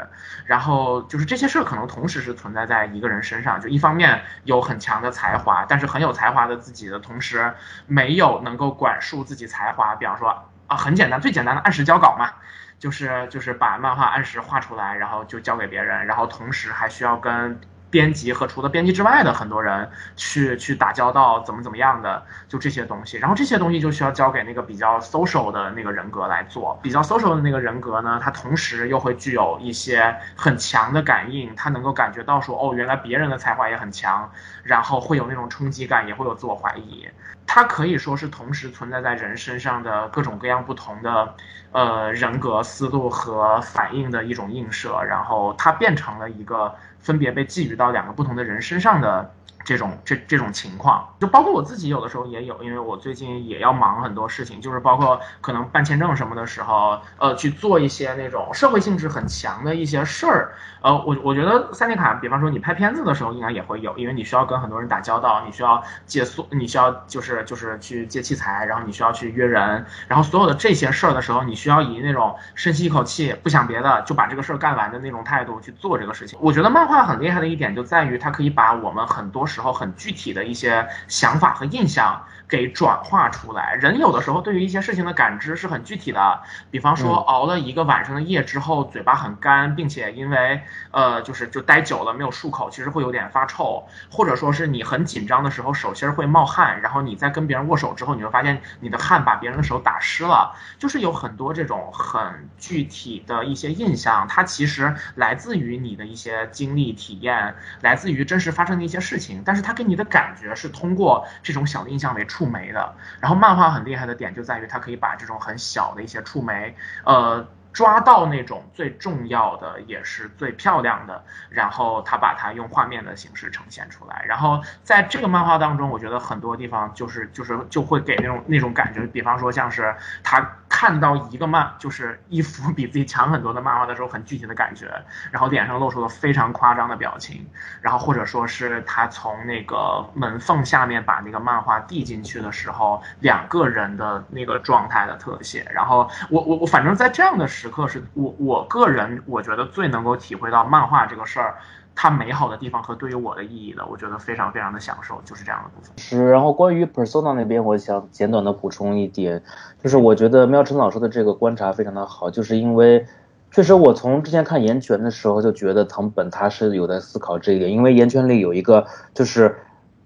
[0.45, 7.53] 然后就是这些事儿可能同时是存在在一个人身上，就一方面有很强的才华，但是很有才华的自己的同时，
[7.87, 10.29] 没有能够管束自己才华，比方说
[10.67, 12.29] 啊，很简单，最简单的按时交稿嘛。
[12.77, 17.57] 就是就是把漫画按时画出来，然后就交给别人，然后同时还需要跟
[17.89, 23.17] 编辑和除了编辑之外的很多人去去打交道，怎么怎么样的，就这些东西。
[23.17, 26.77] 然后这些东西就需要交给那个比较 social 的那个人格来做。
[26.81, 34.29] 比较 social 的那个人格呢，他同时又会具有一些很强的感应，他能够感觉到说，哦，原来别人的才华也很强，
[34.63, 37.07] 然后会有那种冲击感，也会有自我怀疑。
[37.47, 41.35] 它可以说是同时存在在人身上的各种各样不同的，
[41.71, 49.31] 呃，人格思路和反应的一种映射，然后它变成了一个分别被寄予到两个不同的人身上的
[49.63, 60.53] 这种这这种情况，就包括我自己有的时候也有，因为我最近也要忙很多事情，就是包括可能办签证什么的时候，呃，去做一些那种社会性质很强的一些事儿。
[60.85, 76.37] 呃，我我觉得三 D 卡，比方说你拍片子的时候，应该也会有，因为你需要跟很多人打交道，你需要借宿，你需要就是就是去借器材，然后你需要去约人，然后所有的这些事儿的时候，你需要以那种深吸一口气，不想别的，就把这个事儿干完的那种态度去做这个事情。
[76.39, 82.21] 我觉得漫画很厉害的一点就在于它可以把我们很多时候很具体的一些想法和印象。
[82.47, 83.73] 给转化出来。
[83.75, 112.23] 人有的时候对于一些事情的感知是很具体的，比方说熬了一个晚上的夜之后，嘴巴很干，并且因为呃就是就待久了没有漱口，其实会有点发臭，或者说是你很紧张的时候手心会冒汗，然后你在跟别人握手之后，你会发现你的汗把别人的手打湿了，就是有很多这种很具体的一些印象，它其实来自于你的一些经历体验，来自于真实发生的一些事情，但是它给你的感觉是通过这种小的印象为。
[112.35, 117.47] 触媒的，然后漫画很厉害的点就在于它可以把这种很小的一些触媒，呃。
[117.75, 124.23] 抓到那种最重要的也是最漂亮的，然后它把它用画面的形式呈现出来。
[124.25, 129.93] 然后在这个漫画当中，我觉得很多地方就是就是就会给那种那种感觉，比方说像是
[130.23, 130.39] 它
[130.69, 134.89] 看到一个漫就是一幅比自己强很多的漫画的时候，很具体的感觉，
[135.31, 137.45] 然后脸上露出了非常夸张的表情，
[137.81, 145.69] 然后或者说是他从那个门缝下面把那个漫画递进去的时候，两个人的那个状态的特写。
[145.73, 147.69] 然后我我我反正在这样的时。
[147.75, 151.57] 刻是我我个人我觉得最能够体会到漫画这个事儿
[151.95, 155.91] 它美好的地方和对于我的意义的，我觉得非常非常的享受，就是这样的部分。
[155.97, 159.41] 是，然后关于 persona 那边，我想简短的补充一点，
[159.81, 163.05] 就是我觉得喵晨老师的这个观察非常的好，就是因为
[163.49, 169.55] 确实我从之前看岩泉的时候就觉得藤本他是有在思考这一点，因为岩泉里有一个就是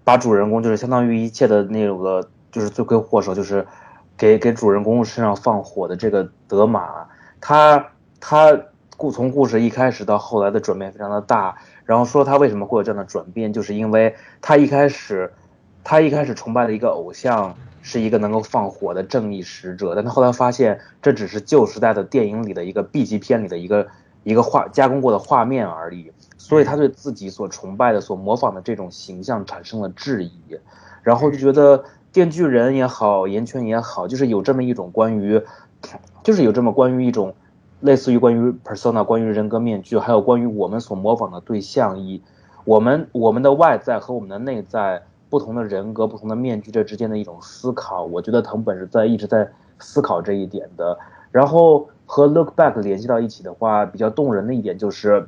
[0.04, 3.66] 把主人公就是相当于一切的那个就是罪魁祸首，就是
[4.16, 6.88] 给给主人公身上放火的这个德玛。
[7.42, 7.84] 他
[8.20, 8.56] 他
[9.00, 15.32] 故从故事一开始到后来的转变非常的大，然后说他为什么会有这样的转变，就是因为他一开始
[15.86, 23.88] 他一开始崇拜的一个偶像是一个能够放火的正义使者，但他后来发现这只是旧时代的电影里的一个 B 级片里的一个
[24.24, 30.60] 一个画加工过的画面而已，所以他对自己所崇拜的所模仿的这种形象产生了质疑，
[31.04, 35.42] 然后就觉得电锯人也好，岩泉也好，就是有这么一种关于。
[36.24, 37.34] 就是有这么关于一种，
[37.82, 42.22] 类似于关于 persona，关于人格面具，还有关于我们所模仿的对象以
[42.66, 48.04] 我们我们的外在和我们的内在不同的人格、不同的面具这之间的一种思考。
[48.04, 50.98] 我觉得藤本是在一直在思考这一点的。
[51.32, 55.28] 然后和 look back 联系到一起的话，比较动人的一点就是，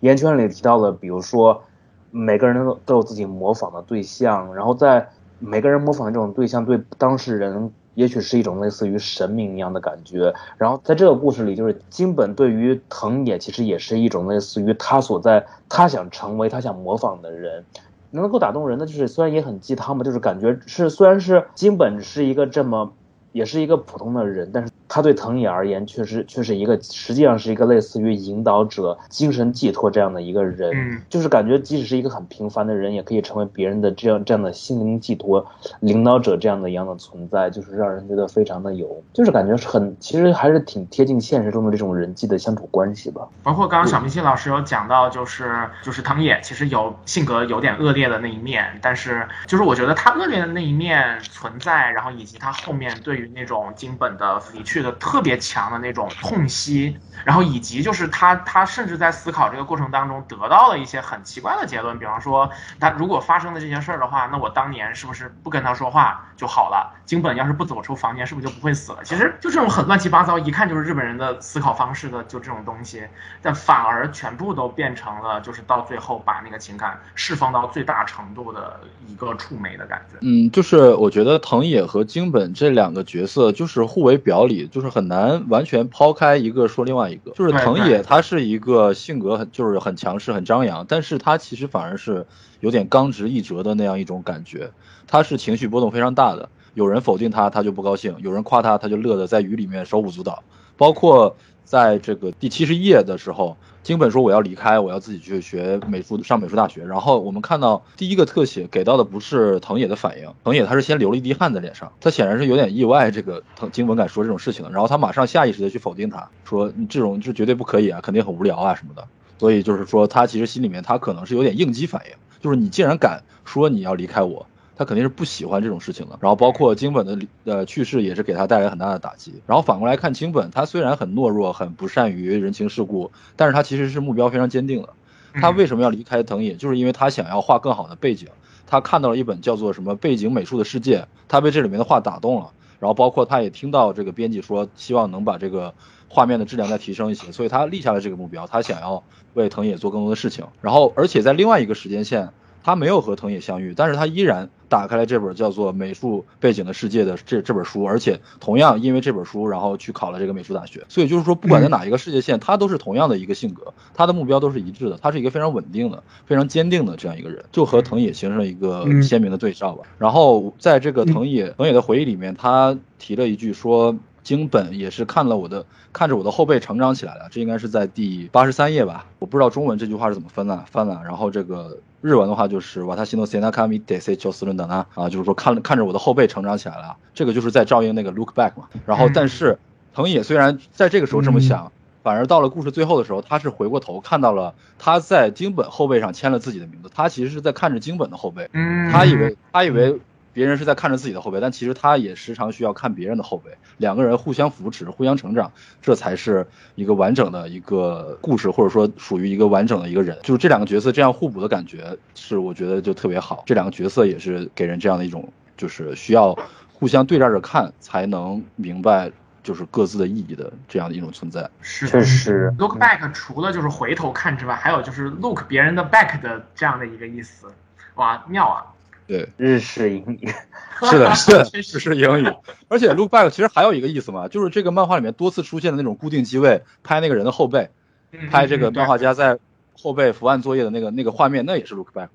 [0.00, 1.62] 岩圈里提到了，比如说
[2.10, 7.70] 每个人都都有自己模仿的对象，然后在每个人模仿的这种对象对当事人。
[7.98, 17.64] 也许是一种类似于神明一样的感觉，然后在这个故事里，就是金本对于藤野其实也是一种类似于他所在他想成为他想模仿的人，
[18.12, 22.92] 能够打动人的就是虽然也很鸡汤吧，就是感觉是虽然是金本是一个这么。
[23.38, 30.72] 也是一个普通的人，但是他对藤野而言，确实却是一个实际上是一个类似于引导者、精神寄托这样的一个人。
[30.74, 35.46] 嗯，就是感觉即使是一个很平凡的人，也可以成为别人的这样这样的心灵寄托、
[35.78, 43.28] 领导者这样的一样的存在，就是让人觉得非常的有，就是感觉是很其实还是挺贴近现实中的这种人际的相处关系吧。
[43.44, 66.94] 包括刚刚小明星老师有讲到，就是就是藤野其实有性格有点恶劣的那一面，但是就是我觉得他恶劣的那一面存在，然后以及他后面对于那种金本的离去的特别强的那种痛惜，然后以及就是他他甚至在思考这个过程当中得到了一些很奇怪的结论，比方说他如果发生的这些事儿的话，那我当年是不是不跟他说话就好了？
[67.04, 68.98] 金本要是不走出房间，是不是就不会死了？
[69.02, 73.02] 其实就这种很乱七八糟，一看就是日本人的思考方式的，就这种东西，
[73.40, 80.18] 但反而全部都变成了就是到最后把那个情感释放到最大程度的一个触媒的感觉。
[80.20, 87.30] 嗯，就是我觉得藤野和京本这两个角色就是互为表里，就是很难完全抛开一个说另外一个。
[87.32, 92.26] 就是藤野他是一个性格很就是很强势、很张扬，但是他其实反而是
[92.60, 94.70] 有点刚直易折的那样一种感觉。
[95.06, 100.42] 他是情绪波动非常大的，有人否定他，他就不高兴；有人夸他，他就乐得在雨里面手舞足蹈。
[100.76, 101.36] 包括
[101.68, 106.82] 在这个第七十页的时候，金本说我要离开，我要自己去学美术，上美术大学。
[106.82, 114.64] 然后我们看到第一个特写给到的不是藤野的反应，藤野他是先流了一滴汗在脸上，他显然是有点意外这个藤金本敢说这种事情。
[114.72, 119.06] 然后他马上下意识的去否定他，说你这种就绝对不可以啊，肯定很无聊啊什么的。
[119.36, 124.46] 所以就是说他其实心里面他可能是有点应激反应，就是你既然敢说你要离开我，
[124.78, 126.16] 他肯定是不喜欢这种事情的。
[126.22, 129.34] 然后包括京本的呃去世也是给他带来很大的打击。
[129.46, 134.90] 然后反过来看京本，他虽然很懦弱，很不善于人情世故，但是他其实是目标非常坚定的。
[135.34, 136.54] 他为什么要离开藤野？
[136.54, 138.28] 就是因为他想要画更好的背景。
[138.66, 142.52] 他看到了一本叫做什么背景美术的世界，他被这里面的画打动了。
[142.80, 145.74] 然后包括他也听到这个编辑说，希望能把这个
[146.08, 149.02] 画面的质量再提升一些，所以他立下了这个目标，他想要
[149.34, 150.46] 为藤野做更多的事情。
[150.60, 152.28] 然后而且在另外一个时间线，
[152.62, 160.84] 他没有和藤野相遇，但是他依然打开了这本叫做《美术背景的世界》的这这本书，而且同样因为这本书，然后去考了这个美术大学。
[160.88, 169.84] 所以就是说，不管在哪一个世界线，他都是同样的一个性格，他的目标都是一致的，他是一个非常稳定的、非常坚定的这样一个人，就和藤野形成了一个嗯鲜明的对照吧。
[169.98, 173.96] 然后在这个藤野藤野的回忆里面，他提了一句说。
[174.28, 181.00] 京本也是看了我的，看着我的后背成长起来了，这应该是在第八十三页吧，我不知道中文这句话是怎么分的，翻了。
[181.02, 188.68] 然后这个日文的话就是瓦塔西诺塞纳卡米德塞丘斯伦等啊，啊，就是说看看着我的后背成长起来了，这个就是在照应那个 look back 嘛。
[188.84, 189.58] 然后但是
[189.94, 191.72] 藤野虽然在这个时候这么想，
[192.02, 199.98] 反而到了故事最后的时候，他是回过头看到了他在京本后背上签了自己的名字，他其实是在看着京本的后背，嗯，他以为他以为
[200.38, 205.50] 别人是在看着自己的后背，但其实他也时常需要看别人的后背，两个人互相扶持、互相成长，
[205.82, 210.16] 这才是一个完整的一个故事，或者说属于一个完整的一个人。
[210.22, 213.42] 就是这两个角色这样互补的感觉，是我觉得就特别好。
[213.46, 216.38] 这两个角色也是给人这样的一种，就是需要
[216.72, 219.10] 互相对照着看，才能明白
[219.42, 221.50] 就是各自的意义的这样的一种存在。
[221.62, 227.48] 是确实 look back 除了就是回头看之外，还有就是 look 别人的 back 的这样的一个意思，
[227.96, 228.62] 哇，妙啊！
[229.08, 230.28] 对，日式英语，
[230.88, 232.32] 是的， 是的，真只是英语。
[232.68, 237.70] 而且 look back 其实还有一个意思嘛，就是这个漫画里面多次出现的那种固定机位，拍那个人的后背，
[238.12, 239.38] 嗯拍这个嗯漫画家在
[239.80, 242.08] 后背伏案作业的那个那个画面，那也是 look back。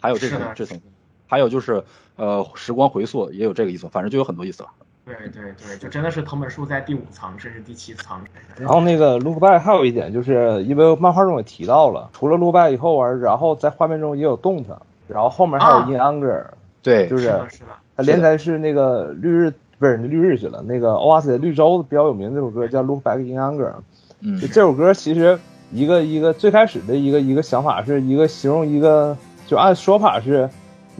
[0.00, 0.80] 还有这是的层这层，
[1.28, 1.84] 还有就是
[2.16, 4.70] 呃时光回溯也有这个意思，反正就有很多意思了。
[5.04, 8.20] 对对对，就真的是藤本树在第五层甚至第七层。
[8.56, 14.80] 然后那个 look back 还有一点，就是因为漫画中也提到了，除了 look back 以后啊，然后在画面中也有动它，
[15.12, 15.86] 然后后面还有啊。
[15.88, 16.44] in anger，、
[16.82, 23.72] 对，就是的，是的，它连载是那个绿日不是绿日去了，那个 Oasis 绿洲比较有名的这首歌叫 Look Back in Anger，
[24.20, 24.38] 嗯。
[24.38, 25.38] 就这首歌其实
[25.72, 30.48] 一个一个最开始的一个一个想法是一个形容一个，就按说法是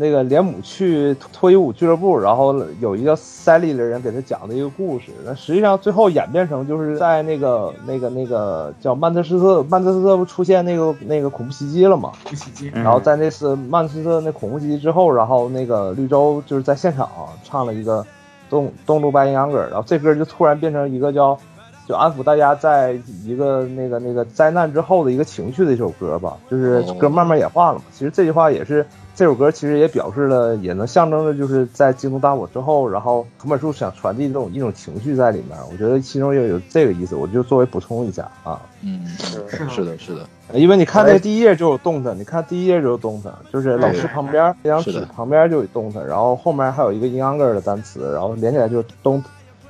[0.01, 5.13] 那个连姆去脱衣舞俱乐部，然后有一个塞利的人给他讲的一个故事。
[5.25, 12.11] 那实际上最后演变成就是在那个那个那个叫曼彻斯特，曼彻斯特不出现那个那个恐怖袭击了嘛？
[12.25, 12.73] 不袭击。
[12.75, 17.09] 嗯然后在那次曼彻斯特那恐怖袭击之后，然后那个绿洲就是在现场、
[17.45, 18.03] 唱了一个
[18.49, 21.39] 《东东路白银秧歌》，然后这歌就突然变成一个叫
[21.87, 27.85] 就安抚大家在一个那个那个灾难之后的一个情绪的一首歌吧，就是哦歌慢慢演化了嘛。
[27.93, 28.87] 其实这句话也是
[29.21, 35.59] 这首歌其实也表示了，也能象征着就是在京东大火之后，然后藤本树想传递这种一种情绪在里面。
[35.71, 38.59] 我觉得其中也有这个意思，我就作为补充一下啊。
[38.81, 49.23] 嗯，是的是的，是的，因为你看那第一页就有动它，你看第一页就有动它，就是老师旁边这张纸旁边就有动它，然后后面还有一个 in anger 的单词，然后连起来就是 don't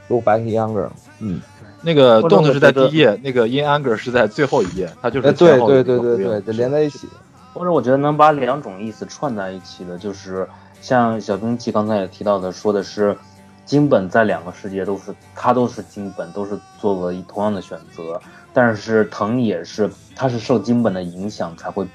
[0.07, 0.87] look back in anger。
[1.19, 1.41] 嗯，
[1.83, 7.09] 那个动的是在第一页，那个 in anger 是在最后一页，它就是哎，对对对对对，连在一起。
[7.53, 10.49] 或者我觉得能把两种意思串在一起的，就是
[10.81, 13.17] 像小兵器刚才也提到的，说的是
[13.65, 18.21] 金本在两个世界都是他都是金本，都是做了同样的选择，
[18.53, 21.87] 但是藤野是他是受金本的影响才会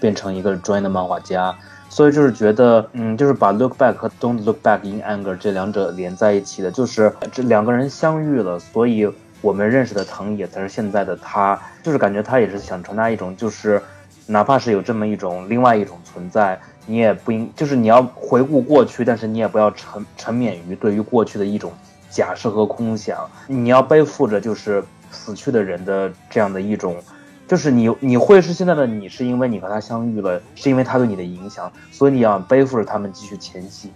[0.00, 1.54] 变成一个专业的漫画家。
[1.90, 9.08] 所以就是觉得，嗯，就是把 Look Back 和 Don't Look Back in Anger 这两者连在一起的，就是这两个人相遇了，所以
[9.40, 13.80] 我们认识的藤野才是现在的他，就是感觉他也是想传达一种，就是
[14.26, 21.72] 哪怕是有这么一种另外一种存在，你也不应，就是你要回顾过去，但是你也不要沉沉湎于对于过去的一种
[22.10, 26.96] 假设和空想，你要背负着就是死去的人的这样的一种。
[27.46, 33.90] 就是你，你会是现在的你，是因为你和他相遇了，是因为他对你的影响，所以你要背负着他们继续前行。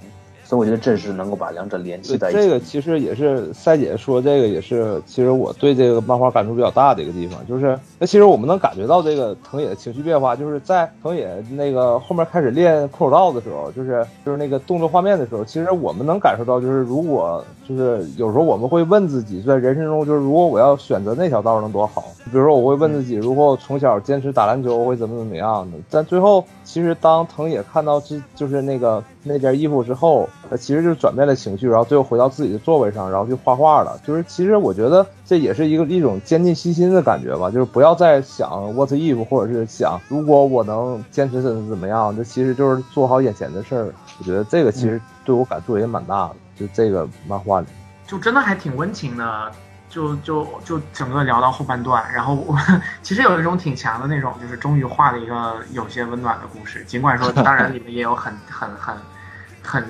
[0.49, 2.39] 所以我觉得这是能够把两者联系在一起。
[2.41, 30.27] 这个其实也是赛姐说，这个也是其实我对这个漫画感触比较大的一个地方，就是那其实我们能感觉到这个藤野的情绪变化，就是在藤野那个后面开始练空手道的时候，就是就是那个动作画面的时候，其实我们能感受到，就是如果就是有时候我们会问自己，在人生中就是如果我要选择那条道能多好，比如说我会问自己，如果我从小坚持打篮球会怎么怎么样的，但最后其实当藤野看到这就是那个那件衣服之后。
[30.51, 34.01] 呃，其实就是转变了情绪，然后最后回到自己的座位上，然后去画画了。
[34.07, 37.51] 就是其实我觉得这也是一个一种坚定信心的感觉吧。
[37.51, 43.93] 就是不要再想 what if，或者是想如果我能坚持怎么怎么样，这其实就是做好眼前的事儿。
[44.19, 46.37] 我觉得这个其实对我感触也蛮大的。
[46.57, 47.67] 就这个漫画里，
[48.07, 49.51] 就真的还挺温情的。
[49.91, 52.55] 就就就整个聊到后半段，然后我
[53.03, 56.85] 其实有一种挺强的那种，就是终于画了一个有些温暖的故事。
[56.85, 58.95] 尽管说，当然里面也有很很 很。
[58.95, 59.03] 很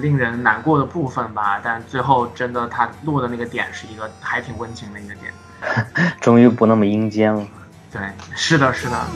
[0.00, 5.32] 令人难过的部分吧，但最后真的他落的那个点是一个还挺温情的一个点，
[6.20, 7.46] 终于不那么阴间了。
[7.92, 8.02] 对，
[8.36, 9.06] 是的，是的。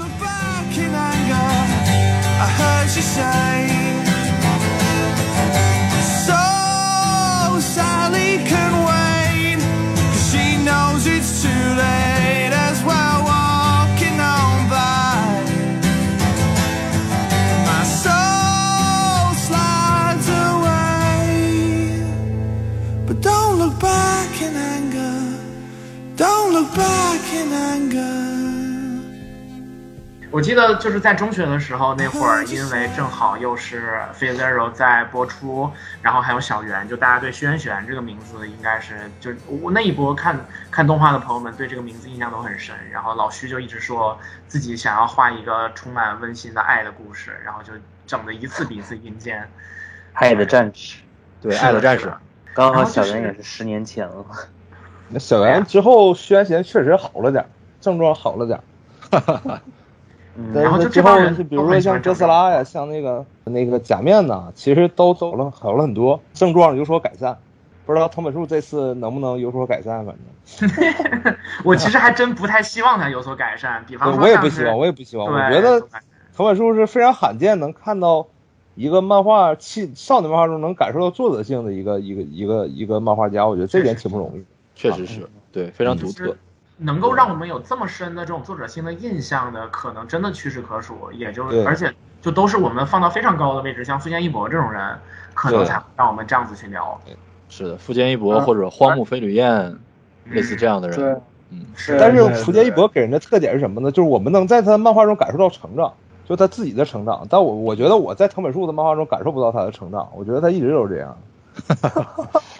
[30.32, 35.70] 我记得就是在中学的时候，那会儿因为正好又是《f a Zero》在播出，
[36.00, 39.30] 然后还有小圆，就大家对轩辕玄这个名字应该是，就
[39.60, 42.74] 我那一波看看动画的朋友们对这个名字印象都很深。
[42.90, 44.18] 然后老徐就一直说
[44.48, 47.74] 自己想要画一个充满温馨的爱的故事，然后就
[48.06, 49.46] 整的一次比一次阴间。
[50.14, 50.96] 爱的战士，
[51.42, 52.10] 对，爱的战士，
[52.54, 54.24] 刚好小圆也是十年前了。
[55.10, 57.46] 那小圆之后，轩辕玄确实好了点，
[57.82, 58.58] 症状好了点。
[59.10, 59.60] 哈哈哈。
[60.54, 67.36] 然后就之后是比如说像哥斯拉呀，像那个那个假面呐，其实都走了好了很多，症状有所改善。
[67.84, 71.34] 不知道藤本树这次能不能有所改善，反正。
[71.64, 75.26] 我其实还真不太希望他有所改善，比方说我也不希望，我也不希望。
[75.26, 75.80] 我觉得
[76.34, 78.26] 藤本树是非常罕见能看到
[78.74, 84.44] 一个漫画气少年漫画中能感受到作者性的一个一个一个一个漫画家，我觉得这点挺不容易。
[84.74, 86.34] 确实是对，非常独特。
[86.82, 91.10] 能够让我们有这么深的这种作者性的印象的，可能真的屈指可数。
[91.12, 94.98] 也就而且就都是我们放到非常高的位置，像富坚义博这种人，
[95.34, 97.00] 可能才让我们这样子去聊。
[97.48, 99.78] 是的，富坚义博或者荒木飞吕彦，
[100.24, 101.20] 类似这样的人。
[101.50, 101.98] 嗯，是。
[101.98, 103.90] 但是富坚义博给人的特点是什么呢？
[103.90, 105.92] 就是我们能在他漫画中感受到成长，
[106.26, 107.26] 就他自己的成长。
[107.28, 110.08] 但我我觉得我在藤本树的漫画中感受不到他的成长。
[110.14, 111.16] 我觉得他一直都是这样。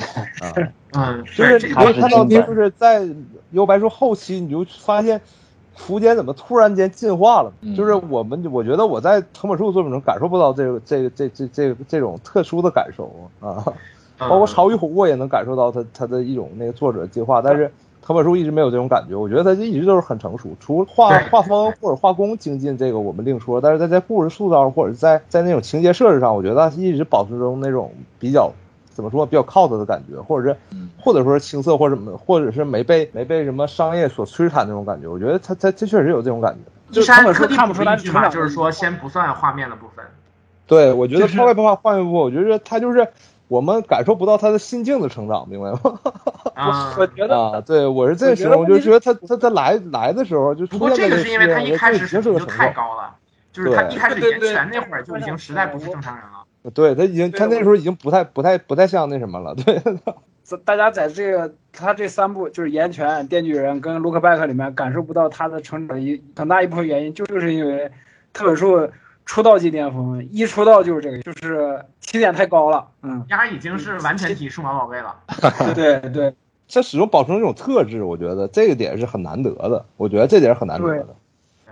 [0.43, 3.09] 哈哈哈嗯， 就是你会看到，就是在
[3.53, 5.21] 幽白书后期，你就发现
[5.77, 7.53] 福间怎么突然间进化了。
[7.77, 13.65] 就是我们，我觉得我在藤本树作品中感受不到这个、这个、这、这、这、这种特殊的感受啊。
[14.19, 19.17] 包括潮与虎，我也能感受到他他的一种那个作者进化，但是藤本树一直没有这种感觉。
[19.17, 27.91] 我觉得他一直都是很成熟，除画画风或者画工精进这个我们另说，但是他在故事塑造或者在在那种情节设置上，我觉得他一直保持中那种
[28.21, 28.53] 比较。
[28.95, 30.57] 怎么说比较靠他的感觉，或者是，
[30.99, 35.09] 或者说青涩，或者什么，或者是没被没被什么商业所摧残那种感觉。
[35.09, 36.61] 我觉得他他他确实有这种感觉。
[36.93, 40.05] 就他们说看不出来就是说先不算画面的部分。
[40.67, 43.09] 对，我觉得超越不画画面部分，我觉得他就是
[43.49, 45.99] 我们感受不到他的心境的成长，明白吗？
[46.55, 50.67] 啊，我觉得啊，对我是这时候，我就觉得他他他来来的时候就。
[50.67, 53.15] 不过这个是因为他一开始水平就太高了，
[53.53, 56.32] 就是他一开始演拳那会儿就已经实在不是正常人了。
[56.71, 59.55] 对他已经，他那时候已经不太、不太、不太像那什么了。
[59.55, 59.83] 对，
[60.65, 67.91] 大家在这个他这三部就是《岩泉》《电锯人》跟《Look Back》里面感受不到他的成长一很大一部分原因，就就是因为
[68.33, 68.91] 特本树
[69.25, 72.87] 出道即巅峰，一出道就是这个，就是起点太高了。
[73.03, 75.15] 嗯，丫已经是完全体数码宝贝了。
[75.75, 76.35] 对对，
[76.71, 79.85] 他始终保持这种特质，我觉得这个点是很难得的。
[79.97, 81.07] 我觉得这点很难得的。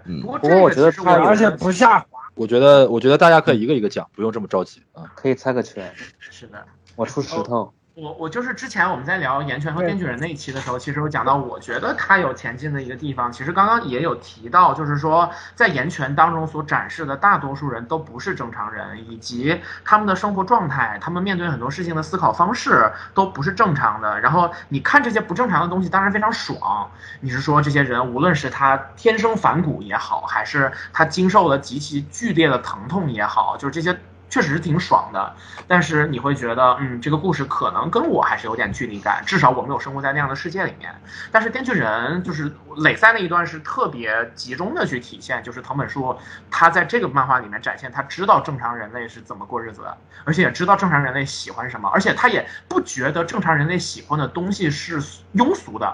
[0.05, 2.20] 嗯，不过我觉得他而且不下滑。
[2.35, 5.13] 我觉得，我觉得大家可以一个一个讲，不用这么着急啊。
[5.15, 6.65] 可以猜个拳，是的。
[6.97, 7.73] 我出石头。
[7.95, 13.31] 我我就是之前我们在聊岩泉和电锯人那一期的时候，其实有讲到，我觉得他有前进的一个地方。
[13.33, 24.21] 其实刚刚也有提到，就是说在岩泉当中所展示的大多数人都不是正常人，以及他们的生活状态，他们面对很多事情的思考方式都不是正常的。
[24.21, 26.91] 然后你看这些不正常的东西，当然非常爽。
[27.21, 33.99] 你是说这些人，无论是他天生反骨也好，还是他经受了极其剧烈的疼痛也好，就是这些。
[34.31, 35.35] 确实是挺爽的，
[35.67, 40.95] 但是你会觉得，嗯，这个故事可能跟我还是有点距离感，至少我没有生活在那样的世界里面。
[41.33, 46.17] 但是《电锯人》就是磊赛那一段是特别集中的去体现，就是藤本树
[46.51, 55.03] 他在这个漫画里面展现，他知道正常人类是怎么过日子的，而且也知道正常人类喜欢什么，而且他也不觉得正常人类喜欢的东西是
[55.35, 55.93] 庸俗的。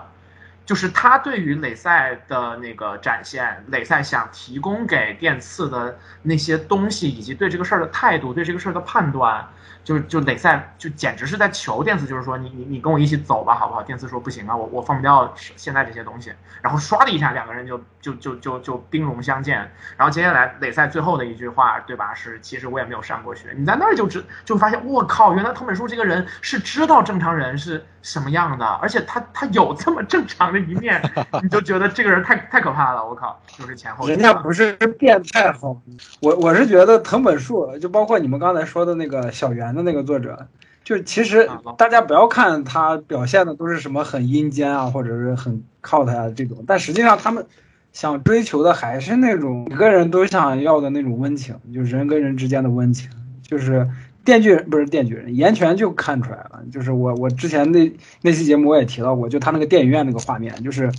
[0.67, 9.49] 就是他对于磊赛的那个展现，磊赛想提供给电次的那些东西，以及对这个事儿的态度，对这个事儿的判断。
[9.85, 13.81] 就就磊赛就简直是在求电次，就是说你你你跟我一起走吧，好不好？
[13.85, 16.33] 电次说不行啊，我我放不掉现在这些东西。
[16.61, 19.59] 然后唰的一下，两个人就就就就就兵戎相见。
[19.97, 22.13] 然后接下来磊赛最后的一句话，对吧？
[22.13, 30.99] 是其实我也没有上过学，你在那儿就知就发现，我靠，原来藤本树这个人是知道正常人是什么样的，而且他他有这么正常的一面，
[31.43, 33.07] 你就觉得这个人太太可怕了。
[33.07, 35.79] 我靠，就是前后人家不是变态好，
[36.21, 39.67] 我我是觉得藤本树就包括你们刚才说的那个小圆。
[39.77, 40.47] 的那个作者，
[40.85, 47.45] 就其实大家不要看他表现的都是什么很阴间啊，或者是很靠他啊这种，但实际上他们
[47.93, 53.11] 想追求的还是那种每个人都想要的那种温情，就是人跟人之间的温情。
[53.43, 53.87] 就是
[54.27, 56.63] 电锯人不是电锯人，岩泉就看出来了。
[56.71, 60.93] 就是我我之前那那期节目我也提到过，就他那个电影院那个画面，就是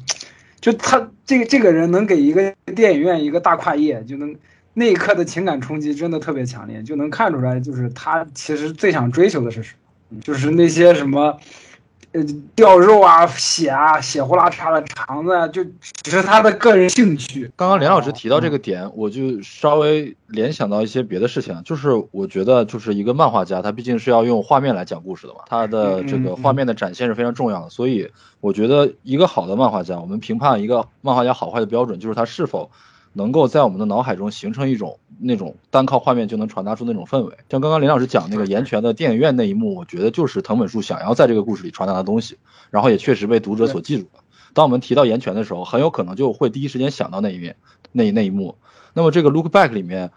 [0.60, 4.36] 就他这个这个人能给一个电影院一个大跨页，就能。
[4.80, 9.74] 那一刻的情感冲击真的特别强烈，就能看出来，就是他其实最想追求的是什
[10.10, 11.36] 么，就是那些什么，
[12.18, 12.24] 呃，
[12.56, 15.64] 掉肉啊、血啊、血呼啦嚓的肠子啊，就
[16.02, 17.52] 只是他的个人兴趣。
[17.56, 28.10] 刚刚连老师提到这个点，我就稍微联想到一些别的事情，就是我觉得，就是一个漫画家，他毕竟是要用画面来讲故事的嘛，他的这个画面的展现是非常重要的，所以
[28.42, 32.72] 我觉得一个好的漫画家，我们评判一个漫画家好坏的标准，就是他是否。
[33.18, 42.38] 能够在我们的脑海中形成一种那种单靠画面就能传达出那种氛围，像刚刚林老师讲那个岩泉的电影院那一幕，我觉得就是藤本树想要在这个故事里传达的东西，
[42.70, 44.22] 然后也确实被读者所记住了。
[44.54, 47.56] 当我们提到岩泉的时候，很有可能就会第一时间想到那一面
[47.92, 48.56] 那那一幕。
[48.94, 50.12] 那么这个 Look Back 里面，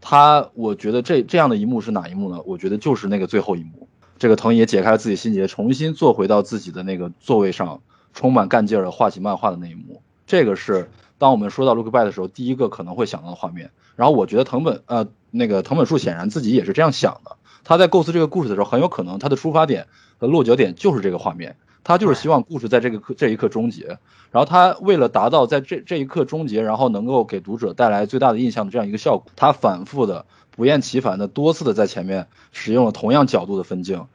[0.00, 2.40] 他我觉得这这样的一幕是哪一幕呢？
[2.46, 3.86] 我觉得就是那个最后一幕，
[4.18, 7.82] 这个藤野解开了自己心结，重新坐回到自己的那个座位上，
[8.14, 10.88] 充满干劲儿的画起漫画的那一幕，这个是。
[11.18, 13.70] 当我们说到 Look Back 的时候，第一个可能会想到的画面。
[13.96, 17.36] 然后我觉得藤本呃那个藤本树显然自己也是这样想的。
[17.64, 19.86] 他在构思这个故事的时候，很有可能他的出发点
[20.18, 21.56] 和落脚点就是这个画面。
[21.84, 23.98] 他就是希望故事在这个刻这一刻终结。
[24.30, 34.06] 然后他为了达到在这这一刻终结，然后能够给读者带来最大的印象的这样一个效果，他反复的不厌其烦的多次的在前面使用了同样角度的分镜，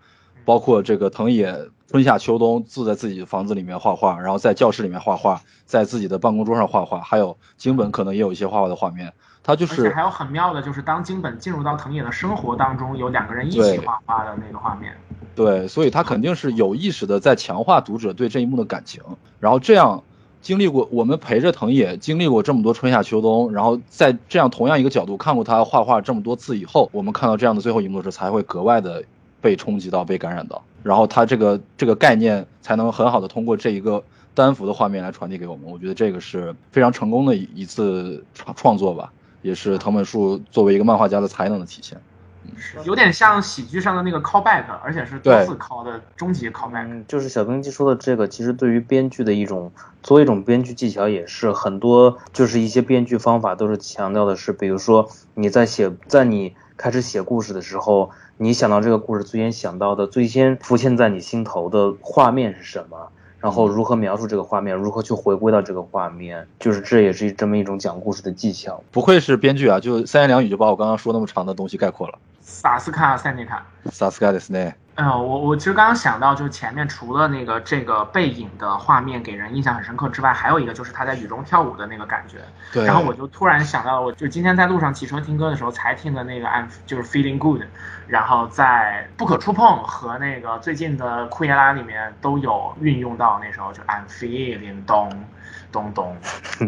[0.46, 1.70] 包括这个藤野。
[1.92, 9.12] 春夏秋冬住在自己的房子里面画画，然后在教室里面画画，在自己的办公桌上画画，还有京本可能也有一些画画的画面。
[9.44, 14.96] 他就是，而且还有很妙的，就是当京本进入到藤野的生活当中，有两个人一起画画的那个画面。
[15.36, 19.04] 对，所以他肯定是有意识的在强化读者对这一幕的感情。
[19.42, 20.02] 然后这样
[20.42, 29.04] 经历过，我们陪着藤野经历过这么多春夏秋冬，然后在这样同样一个角度看过他画画这么多次以后，我们看到这样的最后一幕的时候，才会格外的
[29.42, 30.64] 被冲击到、被感染到。
[30.84, 34.04] 然后他这个这个概念才能很好的通过这一个
[34.34, 39.12] 单幅的画面来传递给我们，我觉得这个是非常成功的一次创创作吧，
[39.42, 42.00] 也是藤本树作为一个漫画家的才能的体现。
[42.86, 47.04] 有点像喜剧上的那个 callback，而且是多次 call 的终极 callback。
[47.08, 49.72] 就是小冰鸡说的这个，其实对于编剧的一种
[50.02, 58.10] 作为一种编剧技巧，也是很多就是一些编剧方法都是强调的是，比如说你在写在你开始写故事的时候。
[58.44, 62.98] 你想到这个故事，最先想到的、最先浮现在你心头的画面是什么？
[63.40, 64.76] 然后如何描述这个画面？
[64.76, 66.48] 如何去回归到这个画面？
[66.60, 68.84] 就是这也是这么一种讲故事的技巧。
[68.90, 72.18] 不愧是编剧啊，就三言两语就把我刚刚说那么长的东西概括了。
[72.42, 74.74] 萨斯卡塞尼卡，萨斯卡的斯内。
[75.04, 82.38] 嗯，我我其实刚刚想到，就是前面除了那个这个背影的画面给人印象很深刻之外，还有一个就是他在雨中跳舞的那个感觉。
[82.72, 82.86] 对。
[82.86, 87.64] 然后我就突然想到，我就今天在路上骑车听歌的时候才听的那个 I'm 就是 Feeling Good，
[88.08, 95.10] 然后在不可触碰和那个最近的库耶拉里面都有运用到那时候就 I'm Feeling 咚
[95.72, 96.16] 咚咚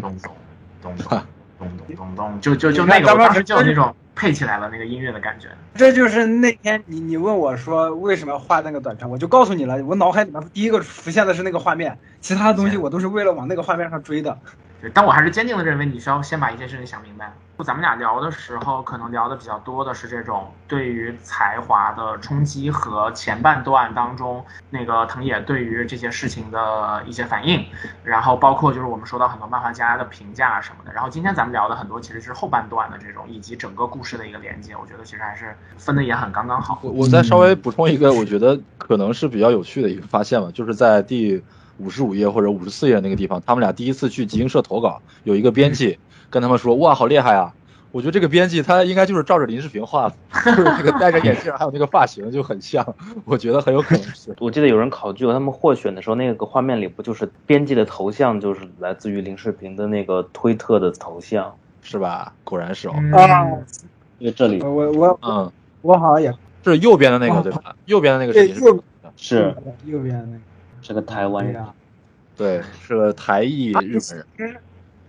[0.00, 0.18] 咚
[0.82, 1.22] 咚咚。
[1.56, 5.48] 咚咚咚咚，就就就那个，当时就有那种配起来了那个音乐的感觉。
[5.74, 14.38] 这就是那天你你问我说为什么要画那个短片，我就告诉你了，我脑海里面第一个浮现的是那个画面，其他的东西我都是为了往那个画面上追的。
[14.80, 17.32] 对，但我还是坚定的认为你需要先把一件事情想明白。
[17.62, 27.64] 咱们俩聊的时候，可能聊的比较多的是这种对于才华的冲击和前半段当中那个藤野对于这些事情的一些反应，
[28.02, 30.92] 然后包括就是我们说到很多漫画家的评价什么的。
[30.92, 36.80] 然后今天咱们聊的很多其实是后半段的这种以及整个故事的一个连接，我觉得其实还是分的也很刚刚好。
[36.82, 41.42] 我我再稍微补充一个，我觉得可能是比较有趣的一个发现吧，就是在第
[41.78, 45.98] 五十五页或者五十四页那个地方，他们俩第一次去集英社投稿，有一个编辑
[46.34, 47.54] 跟他们说：“哇，好厉害啊！”
[47.92, 52.84] 我觉得这个编辑他应该就是照着林世平画的， 就是那个戴着眼镜，还有那个发型就很像，
[53.24, 54.34] 我觉得很有可能是。
[54.42, 62.32] 我记得有人考据过，他们获选的时候，那个画面里不就是编辑的头像，就是来自于林世平的那个推特的头像，是吧？
[62.42, 62.94] 果然是哦。
[63.12, 63.46] 啊，
[64.18, 67.76] 因为这里我我我嗯，我好像也是右边的那个对吧？
[67.84, 68.52] 右边的那个是
[69.16, 69.54] 是
[69.86, 70.40] 右边那个
[70.82, 71.64] 是个台湾人。
[72.36, 74.56] 对，是个台裔日本人，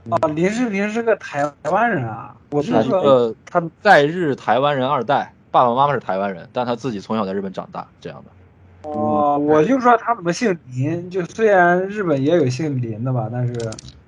[0.09, 2.35] 哦，林世平是个台湾人啊！
[2.51, 8.89] 我是说，个他在日台湾人二代，爸爸妈妈是台湾人，但他自己从小在日本长大，这样的。
[8.89, 11.09] 哦，我就说他怎么姓林？
[11.09, 13.53] 就虽然日本也有姓林的吧，但是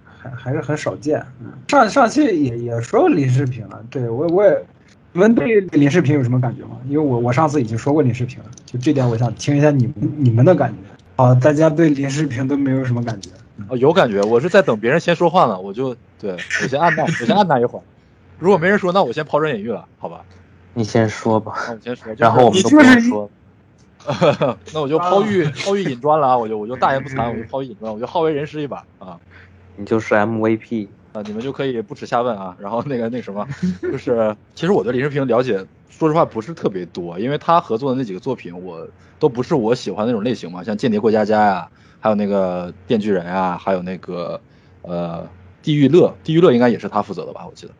[0.06, 1.26] 还还是很少见。
[1.39, 4.66] 嗯，上上期也也说林世平了，对我我也，
[5.14, 6.78] 你们对林世平有什么感觉吗？
[6.86, 10.78] 因为我我上次已经说过林世平了，就这点我想听一下你们你们的感觉。
[11.16, 13.32] 哦，大家对林世平都没有什么感觉。
[13.70, 17.82] 哦，有感觉，我是在等别人先说话呢，我就对我先按捺，我先按捺一会儿。
[18.39, 20.22] 如果没人说，那我先抛砖引玉了，好吧？
[20.74, 23.30] 你先说吧，那我先说，然后我们都不你就是一用说。
[24.74, 26.38] 那我就抛玉抛玉引砖了啊！
[26.38, 29.20] 我就我就大言不惭，我就抛玉引砖，我就好为人师一把啊
[29.76, 31.22] 你就是 MVP，啊！
[31.26, 32.55] 你们就可以不耻下问啊。
[32.60, 33.45] 然后那个那什么，
[33.82, 38.88] 就是其实我对林世平了解，说实话不是特别多，因为他合作的那几个作品，我
[39.20, 41.68] 都不是我喜欢的那种类型嘛，像《间谍过家家》呀，
[42.00, 44.39] 还有那个《电锯人》啊，还有那个
[44.82, 45.24] 呃
[45.62, 47.45] 《地狱乐》，《地狱乐》应该也是他负责的吧？
[47.45, 47.74] 我记得。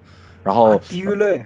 [0.43, 1.45] 然后啊地狱类，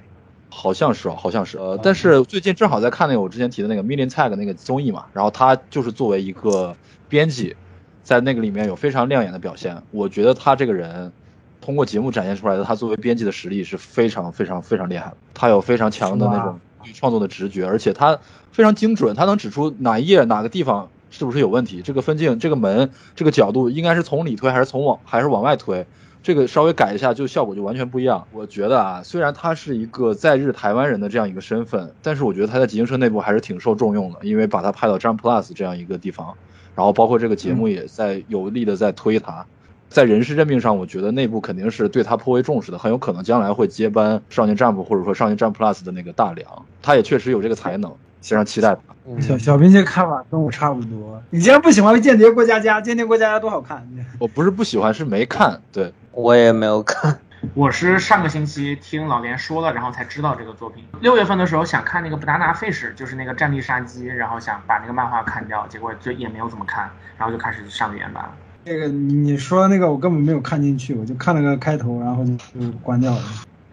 [0.49, 1.57] 好像是哦，好像是。
[1.57, 6.75] 呃，但是最近正好在看那个我之前提的那个 Million Tag 那个综艺嘛，然后他就是作为一个
[7.09, 7.55] 编辑，
[8.03, 9.81] 在那个里面有非常亮眼的表现。
[9.91, 11.11] 我觉得他这个人
[11.59, 15.17] 通过节目展现出来的他作为编辑的实力是非常非常非常厉害的。
[15.33, 18.19] 他有非常强的那种对创作的直觉，而且他
[18.51, 25.85] 非常精准，他能指出哪一页哪个地方是不是有问题，这个分镜、这个门、这个角度应该是从里推还是从往还是往外推。
[26.23, 28.27] 这个稍微改一下，就效果就完全不一样。
[28.31, 36.35] 我觉得啊，虽然他是一个在日台湾人的这样一个身份，但是我觉得他在集英社内部还是挺受重用的，因为把他派到 Jump Plus 这样一个地方，
[36.75, 39.45] 然后包括这个节目也在有力的在推他。
[39.89, 46.65] 在人事任命上，我觉得内部肯定是对他颇为重视的，很有可能将来会接班少年 Jump 或者说少年 Jump Plus 的那个大梁。
[46.83, 47.91] 他也确实有这个才能，
[48.21, 48.81] 非常期待吧。
[49.19, 51.21] 小小兵这看法跟我差不多。
[51.31, 52.77] 你竟然不喜欢《间谍过家家》？
[52.83, 53.85] 《间谍过家家》多好看！
[54.19, 55.59] 我不是不喜欢，是没看。
[55.71, 57.19] 对，我也没有看。
[57.55, 60.85] 我是上个星期听老连说了，然后才知道这个作品。
[61.01, 68.31] 六月份的时候想看那个 Banana Fish，就是那个战地杀机，然后想把那个漫画看掉，结果就也没有怎么看，然后就开始上原版了。
[68.63, 73.23] 那个你说那个我根本没有看进去，我就看了个开头，然后就就关掉了。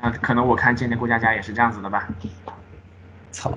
[0.01, 2.09] 那可能我看《间谍过家家》也是这样子的吧。
[3.31, 3.53] 操！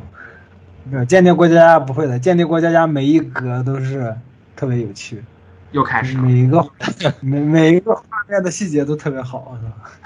[0.89, 4.15] 没有《间谍过家家》不会的，《间谍过家家》每一格都是
[4.55, 5.23] 特别有趣，
[5.71, 6.67] 又开始，每一个
[7.19, 9.57] 每 每一个画面的细节都特别好，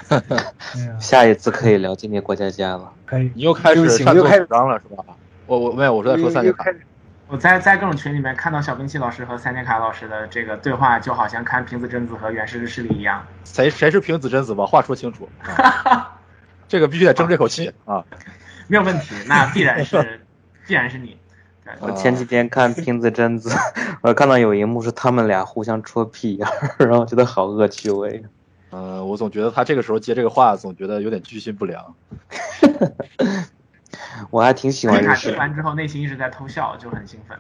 [0.10, 0.38] 是吧？
[1.00, 2.92] 下一次可以聊《间谍过家家》了。
[3.06, 3.32] 可以。
[3.36, 5.04] 你又开始擅作我又开始主张了是吧？
[5.48, 6.66] 我我没有，我是在说三节卡
[7.28, 13.26] 我在在各种群里面看到小兵器老师和三剑卡老师的这个对话，就好像看平子贞子和源氏日式里一样。
[13.44, 14.66] 谁谁是平子贞子吧？
[14.68, 16.20] 话说清楚，啊、
[16.68, 18.04] 这个必须得争这口气啊！
[18.68, 20.22] 没有问题，那必然是
[20.68, 21.18] 必然是你。
[21.80, 23.50] 我前几天看瓶子贞子，
[24.02, 28.24] 我看到有一幕是他们俩互相戳屁眼儿， 然后觉得好恶趣味。
[28.70, 31.96] 呃，我总觉得他这个时候接这个话，总觉得有点居心不良。
[34.30, 37.38] 我还挺喜欢卡日式听完之后，内心一直在偷笑，就很兴奋。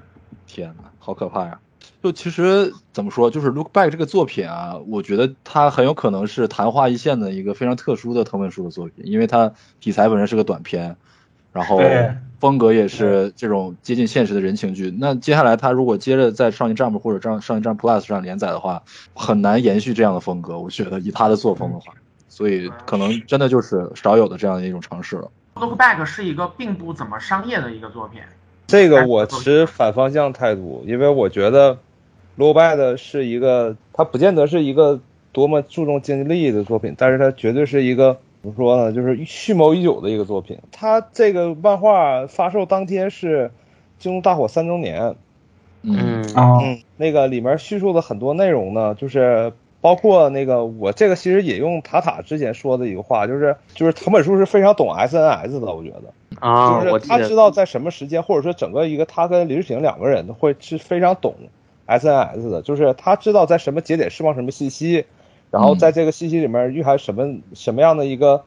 [0.47, 1.59] 天哪，好可怕呀！
[2.01, 10.95] 就其实怎么说，就是《Look Back》这个作品啊，我觉得它很有可能是昙花一现的一个非常特殊的藤本树的作品，因为它题材本身是个短片，
[11.51, 12.15] 然后对
[12.45, 14.93] 风格也是这种接近现实的人情剧。
[14.99, 18.83] 那接下来他如果接着在少年 Jump 或者上少年 Jump Plus 上连载的话，
[19.15, 20.59] 很难延续这样的风格。
[20.59, 21.91] 我觉得以他的作风的话，
[22.29, 25.31] 所以可能真的就是少有的这样的一种尝试了。
[25.55, 28.21] Look Back 是一个并不怎么商业的一个作品，
[28.67, 31.73] 这个我持反方向态度，因为我觉得
[32.35, 34.99] 《Look Bad》是一个，它不见得是一个
[35.31, 40.59] 多么注重经济利益的作品，但是它绝对是一个怎么说呢，就是蓄谋已久的一个作品。
[40.71, 43.47] 它这个漫画发售当天是
[43.97, 45.15] 《京都大火》三周年，
[45.81, 56.13] 嗯啊，嗯，那个里面叙述的很多内容呢，就是包括那个我这个其实引用塔塔之前说的一个话，就是就是藤本树是非常懂 SNS 的，我觉得。
[56.39, 61.33] 啊，就是他知道在什么时间，或者说整个一个他跟林世平两个人会是非常懂
[61.87, 65.05] SNS 的，就是他知道在什么节点释放什么信息，
[65.51, 68.43] 然后在这个信息里面蕴含什么什么样的一个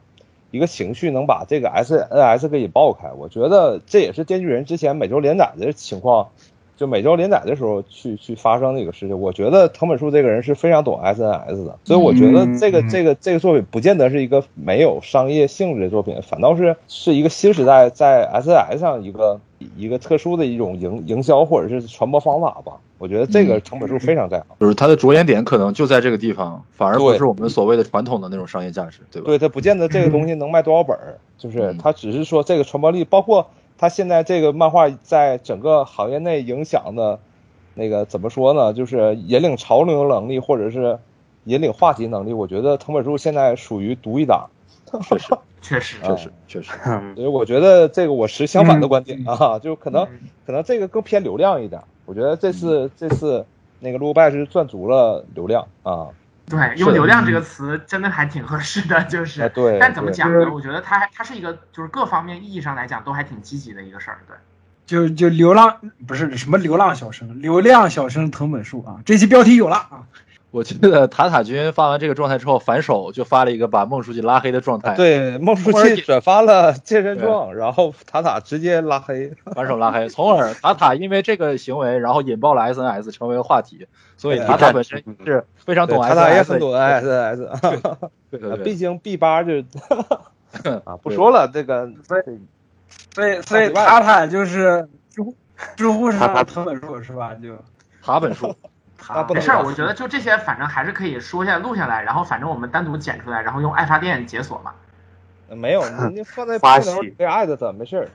[0.51, 3.11] 一个情绪，能把这个 SNS 给引爆开。
[3.17, 6.29] 我觉得这也是《电锯人》之前每周连载的情况，
[6.77, 9.19] 就每周连载的时候去去发生的一个事情。
[9.19, 19.39] 我觉得藤本树这个人是非常懂 SNS 的，所以我觉得这个嗯这个这个作品不见得是一个没有商业性质的作品，反倒是是一个新时代在 SNS 上一个
[19.75, 22.73] 一个特殊的一种营营销或者是传播方法吧。
[22.99, 24.47] 我觉得这个成本树非常在行。
[24.59, 29.25] 就是它的着眼点可能就在这个地方，反而不是我们所谓的传统的那种商业价值，对吧？
[29.25, 37.19] 对，它不见得这个东西 能卖多少本儿，就是嗯它只是说这个传播力，包括它现在这个漫画在整个行业内影响的，
[37.73, 38.73] 那个怎么说呢？
[38.73, 40.99] 就是引领潮流能力，或者是
[41.45, 44.49] 引领话题能力，我觉得藤本树现在属于独一档。
[44.89, 46.71] 确实，确实，确实，确实。
[46.85, 51.79] 嗯所以我觉得这个我持相反的观点嗯啊，就可能嗯可能这个更偏流量一点。
[52.09, 53.45] 我觉得这次这次
[53.79, 56.07] 那个 u b 是赚足了流量啊。
[56.47, 59.43] 对，用“流量”这个词真的还挺合适的，就是。
[59.43, 60.51] 哎对但怎么讲呢？
[60.51, 64.17] 我觉得它它是一个，就是各方面意义上来讲都还挺积极的一个事儿。
[64.27, 64.35] 对，
[64.87, 70.01] 就就流浪不是什么流浪小生，流量小生藤本树啊，这期标题有了啊，
[70.51, 79.31] 我记得塔塔君发完这个状态之后，反手就发了一个把孟书记拉黑的状态，，对，孟书记转发了健身状，然后塔塔直接拉黑。
[79.55, 83.87] 反手拉黑，从而塔塔因为这个行为，然后引爆了 SNS 成为了话题，
[84.17, 87.95] 所以塔塔本身是非常懂对塔塔也 SNS，很懂 SNS，
[88.31, 89.53] 对对对， 毕竟 B 八就
[90.83, 92.23] 啊不说了，这个所以
[93.13, 95.35] 所以所以塔塔就是知乎
[95.75, 97.35] 知乎上的藤本树是吧？
[97.35, 97.55] 就
[98.01, 98.55] 塔本树，
[99.07, 104.71] 那不没事儿，我觉得就这些，反正还是可以说下来、录下来，然后反正我们单独剪出来，然后用爱发电解锁嘛。
[105.51, 108.07] 没有，你 你放在发起可以艾特他，没事儿。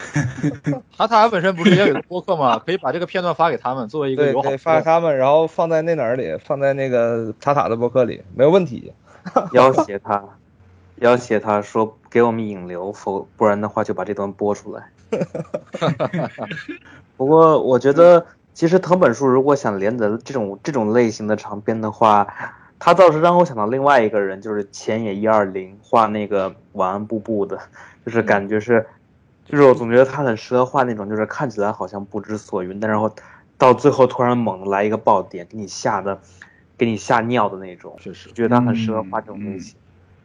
[0.97, 2.61] 塔塔本身不是也有播客吗？
[2.64, 8.93] 可以把这个片段发给他们，作为一个对，友好对，发给他们，然后放在那哪儿里，放在那个塔塔的博客里，没有问题。
[9.53, 10.22] 要挟他，
[10.97, 14.91] 要挟他说给我们引流，否不然的话就把这段播出来。
[17.16, 18.24] 不过我觉得，
[18.55, 22.26] 其实藤本树如果想连载这种这种类型的长篇的话，
[22.78, 27.59] 他倒是让我想到另外一个人，就是前野一二零画那个晚安布布的，
[28.07, 28.86] 就是感觉是，
[29.44, 33.11] 就是我总觉得他很适合画那种，就是看起来好像不知所云，但然后
[33.59, 36.20] 到最后突然猛来一个爆点，给你吓得，
[36.78, 37.96] 给你吓尿的那种。
[37.98, 39.74] 确实，觉得他很适合画这种类型。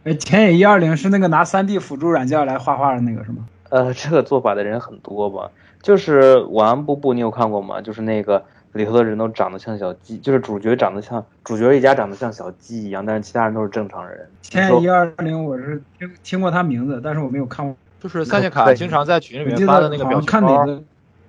[0.04, 3.48] 哎，前野一二零是那个拿三 D 辅助软件来画画的那个是吗？
[3.70, 5.50] 呃，这个做法的人很多吧？
[5.82, 7.82] 就是晚安布布，你有看过吗？
[7.82, 8.44] 就是那个
[8.74, 14.30] 里头的人都长得像小鸡，就是主角长得像主角一家长得像小鸡一样，但是其他人都是正常人。
[14.42, 17.76] 前野一二零我是听听过他名字，但是我没有看过。
[18.02, 20.82] 就是三线卡经常在群里面发的那个表情包，看哪个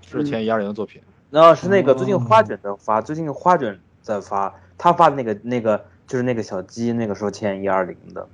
[0.09, 1.03] 是前一二零的作品。
[1.31, 8.27] 然后是那个最近哦花卷在发，最近花卷在发，他发的那个那个就是那个小鸡，那个时候欠一二零的。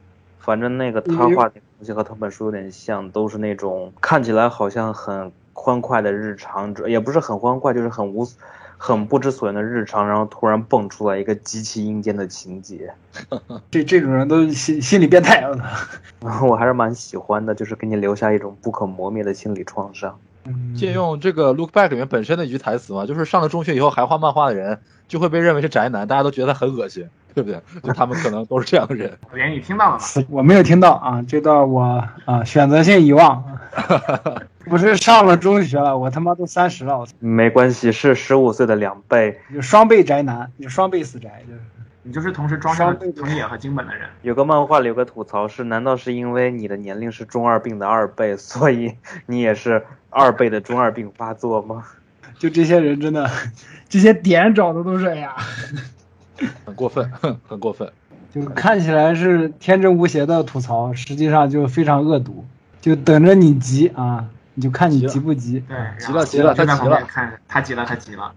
[0.46, 8.24] 反正那个他画的东西和他本书有点像，都是那种看起来好像很欢快的日常，也不是很欢快，就是很无
[8.78, 12.94] 很不知所云的日常，然后突然蹦出来一个极其阴间的情节。
[13.72, 15.58] 这这种人都心心理变态了。
[16.46, 20.16] 我还是蛮喜欢的，就是给你留下一种不可磨灭的心理创伤。
[20.76, 24.78] 借用这个《Look Back》里面本身的一句台词嘛，就是上了中学以后还画漫画的人，
[25.08, 27.60] 就会被认为是宅男，大家都觉得他很恶心，对不对？
[27.82, 29.12] 就他们可能都是这样的人。
[29.30, 30.04] 老严，你听到了吗？
[30.30, 33.44] 我没有听到啊，这段我啊选择性遗忘。
[34.64, 39.38] 不是上了中学了，我他妈都三十了，我没关系，是十五岁的两倍。
[39.52, 41.60] 就双倍宅男，就双倍死宅，就是。
[42.02, 44.08] 你就是同时装上了藤野和金本的人。
[44.22, 48.94] 有个漫画里有个吐槽是：难道是因为你的年龄是中二病的二倍，所以
[49.26, 51.84] 你也是二倍的中二病发作吗？
[52.38, 53.28] 就这些人真的，
[53.90, 55.34] 这些点找的都是哎呀，
[56.64, 57.10] 很过分，
[57.48, 57.90] 很过分。
[58.32, 62.44] 就看起来是天真无邪的吐槽，实际上就非常恶毒，
[62.80, 64.22] 就等着你急啊，
[64.52, 68.34] 你就看你急不急，对，急了急了他急了旁边看，他急了，他急了。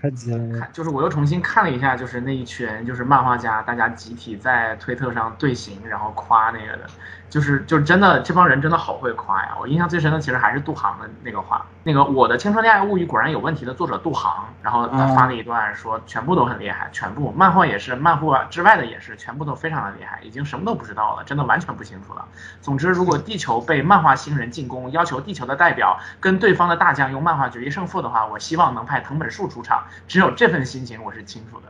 [0.00, 0.58] 他急了。
[0.58, 6.86] 看，就是我又重新看了一下，就是那一群就是漫画家，大家集体在推特上队形，然后夸那个的，
[7.28, 9.56] 就是就是真的，这帮人真的好会夸呀！
[9.60, 22.24] 我印象最深的其实还是杜航的那个话，那个《我的青春恋爱物语》果然有问题的作者杜航，然后他发了一段说全部都很厉害，全部漫画也是，漫画之外的也是，全部都非常的厉害，已经什么都不知道了，真的完全不清楚了。
[22.62, 29.84] 总之，如果地球被漫画星人进攻，要求地球的代表跟对方的大将用漫画决一胜负的话，我希望能派藤本树出场。
[30.06, 31.64] 只有这份心情我是清楚的。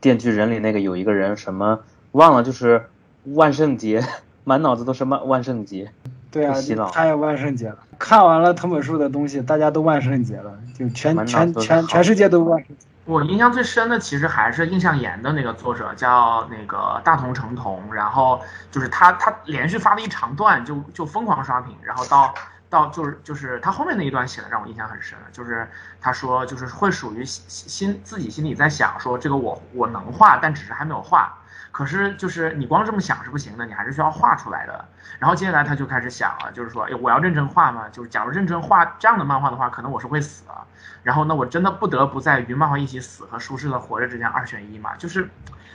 [0.00, 1.80] 电锯人里那个有一个人什么
[2.12, 2.88] 忘了，就是
[3.24, 4.02] 万圣节。
[4.50, 5.92] 满脑子都是万万圣节，
[6.28, 7.78] 对啊洗脑，他也万圣节了。
[8.00, 12.84] 看完了藤本树的东西，大家都万圣节了，就全全全全世界都万圣节。
[13.04, 18.40] 我印象最深的其实还是印象岩的那个作者叫那个大同成童，然后
[18.72, 22.34] 就是他他连续发了一长段就就疯狂刷屏，然后到
[22.68, 25.68] 到就是就是他后面那一段写的让我印象很深，就是
[26.00, 31.36] 他说就是会属于心心自己心里在想说这个我我能画，但只是还没有画。
[31.72, 34.84] 可是就是你光这么想是不行的，你还是需要画出来的。
[35.18, 37.88] 然后接下来他就开始想了，就是说，哎，我要认真画吗？
[37.90, 40.66] 就是假如认真画这样的漫画的话，可能我是会死啊。
[41.02, 44.96] 然后那我真的不得不在与漫画一起死和舒适的活着之间二选一嘛？
[44.96, 45.28] 就是，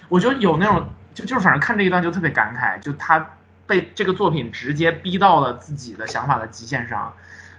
[0.09, 3.25] 我觉得有那种就就是反正看这一段就特别感慨，就他
[3.65, 7.13] 被这个作品直接逼到了自己的想法的极限上。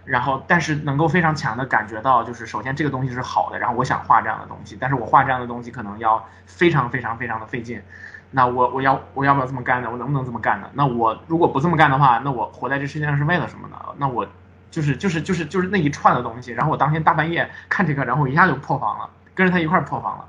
[0.04, 7.82] 然后，但是能够非常强的感觉到，就是首先这个东西是好的，然后我想画这样的东西，但是我画这样的东西可能要非常非常非常的费劲。
[8.30, 9.88] 那我我要我要不要这么干呢？
[9.90, 10.68] 我能不能这么干呢？
[10.74, 13.76] 那我如果不这么干的话，那我活在这世界上是为了什么呢？
[13.98, 14.26] 那我
[14.70, 16.52] 就是就是就是就是那一串的东西。
[16.52, 20.24] 然后我当天大半夜看这个，然后我一下就破防了，跟着他一块儿破防了。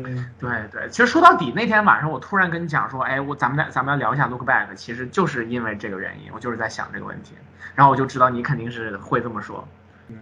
[0.00, 7.34] 嗯，对对，其实说到底，那天晚上我突然跟你讲说，哎，我咱们来咱们要聊一下 Look Back，其实就是因为这个原因，我就是在想这个问题，
[7.74, 9.66] 然后我就知道你肯定是会这么说。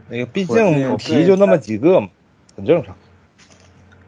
[0.08, 2.08] 那个毕竟母题就那么几个嘛，
[2.56, 2.96] 很正常。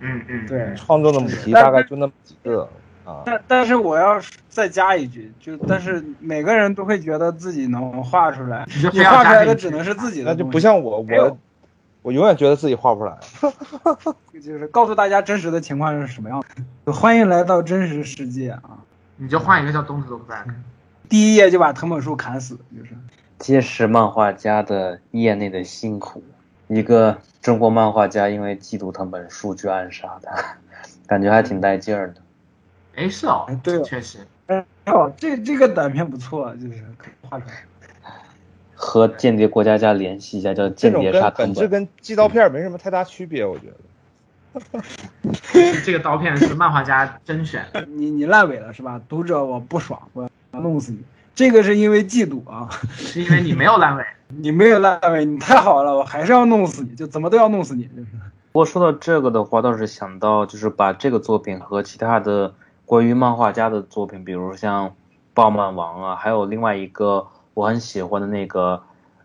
[0.00, 0.74] 嗯嗯，对。
[0.74, 2.68] 创作的母题但大概就那么几个
[3.08, 3.22] 啊。
[3.24, 11.38] 但但是我要是再加一句，就但是每个人都会觉得自己能画出来，你画出来的只能是自己的那就，不像我，我
[12.02, 13.18] 我永远觉得自己画不出来。
[14.40, 16.44] 就是告诉大家真实的情况是什么样
[16.84, 16.92] 的。
[16.92, 18.62] 欢迎来到真实世界啊！
[19.16, 20.44] 你就换一个叫 Don't Look Back。
[21.08, 22.90] 第一页就把藤本树砍死，就是
[23.38, 26.22] 揭示漫画家的业内的辛苦。
[26.68, 30.36] 一个中国漫画家因为嫉妒藤本树去暗杀他，
[31.06, 32.20] 感觉还挺带劲儿的。
[32.98, 37.54] 哎，是哦哎，对哦确实，哎哦，这这个短片不错，就是可以画出来。
[38.74, 41.68] 和间谍过家家联系一下，叫间谍杀跟本质。
[41.68, 44.82] 跟寄刀片没什么太大区别，我觉得。
[45.84, 47.64] 这个刀片是漫画家甄选。
[47.86, 49.00] 你你烂尾了是吧？
[49.08, 50.98] 读者我不爽，我要弄死你。
[51.34, 54.04] 这个是因为嫉妒啊， 是因为你没有烂尾。
[54.28, 57.84] 你没有烂尾，你太好了，我还是要弄死你，就怎么都要弄死你。
[57.84, 58.06] 就是
[58.52, 62.52] 不过说到这个的话，倒是想到就是把这个作品和其他的
[62.88, 64.88] 关于漫画家的作品，比如像
[65.34, 68.82] 《暴漫王》啊，还有另外一个我很喜欢的那个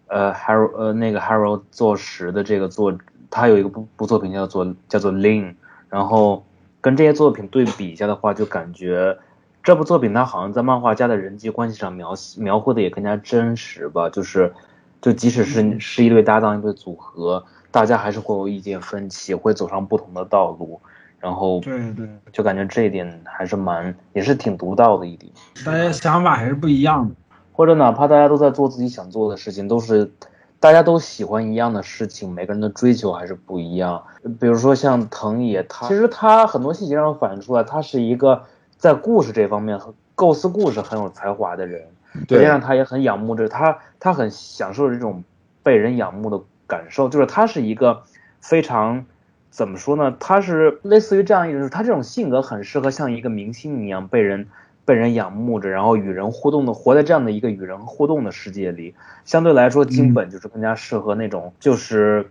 [0.07, 2.93] 呃 Haro 呃那个 Haro 做实的这个作，
[3.31, 5.55] 他有一个部部作品叫做叫做 Lin，
[5.87, 6.43] 然后
[6.81, 9.17] 跟这些作品对比一下的话，就感觉
[9.63, 14.53] 这部作品它好像在漫画家的人际关系上描描绘的也更加真实吧，就是
[15.01, 20.81] 就即使是是一对搭档一对组合，大家还是会有意见分歧，会走上不同的道路，
[21.23, 25.31] 然后对对，就感觉这一点还是蛮也是挺独到的一点。
[25.65, 27.15] 大家想法还是不一样的。
[27.53, 30.11] 或者哪怕大家都在做自己想做的事情，都是
[30.59, 34.03] 大家都喜欢一样的事情，每个人的追求还是不一样。
[34.37, 38.43] 比如说像藤野，他其实他很多细节上反映出来，他是一个
[38.75, 41.87] 在故事这方面和构思故事很有才华的人，
[42.27, 45.23] 再加上他也很仰慕这他，他很享受这种
[45.63, 48.03] 被人仰慕的感受，就是他是一个
[48.41, 49.05] 非常。
[49.53, 50.17] 怎么说呢？
[50.19, 54.47] 他是类似于这样一种，他这种性格很适合像一个明星一样被人
[54.83, 58.95] 被人仰慕着，然后与人互动的，活在这样的一个与人互动的世界里。
[59.25, 62.25] 相对来说，金本就是更加适合那种，就是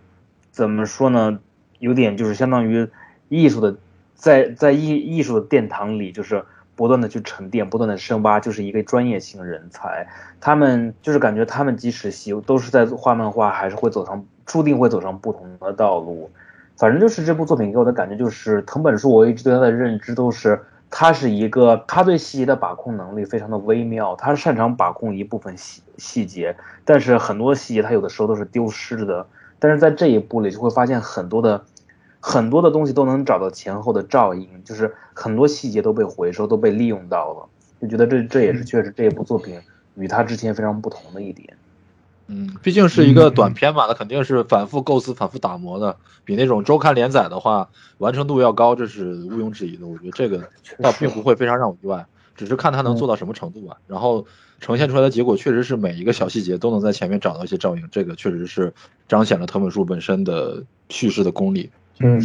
[0.51, 1.39] 怎么说呢？
[1.79, 2.89] 有点就是相当于
[3.29, 3.77] 艺术的，
[4.15, 6.43] 在在艺艺术的殿堂里，就是
[6.75, 10.09] 不断的去沉淀，不断的深挖，就是一个专业性人才。
[10.41, 16.29] 他们就是感觉他们即使喜都是在画漫画，还是会走上注定会走上不同的道路。
[16.75, 20.59] 反正就是这部作品给我的感觉就是藤本树，我一直对他的认知都是
[20.89, 29.25] 他是一个他对细节的把控能力非常的微妙，他擅长把控一部分细细节，但是很多细节他有的时候都是丢失的。
[29.59, 31.63] 但是在这一部里就会发现很多的
[32.19, 37.47] 很多的东西都能找到前后的照应，就是很多细节都被回收都被利用到了，
[37.81, 39.59] 就觉得这这也是确实这一部作品
[39.95, 41.55] 与他之前非常不同的一点。
[42.27, 49.85] 嗯，毕竟是一个短篇嘛，那肯定是反复构思、反复打磨的，比那种周刊连载的话完成度要高，这是毋庸置疑的。
[49.85, 50.49] 我觉得这个
[50.81, 52.05] 倒并不会非常让我意外。
[52.35, 53.77] 只是看他能做到什么程度吧。
[53.85, 54.25] 然后
[54.59, 58.73] 呈现出来的结果确实是每一个小细节都能在前面找到一些照应，这个确实是
[59.07, 61.69] 彰显了藤本树本身的叙事的功力。
[61.99, 62.19] 嗯，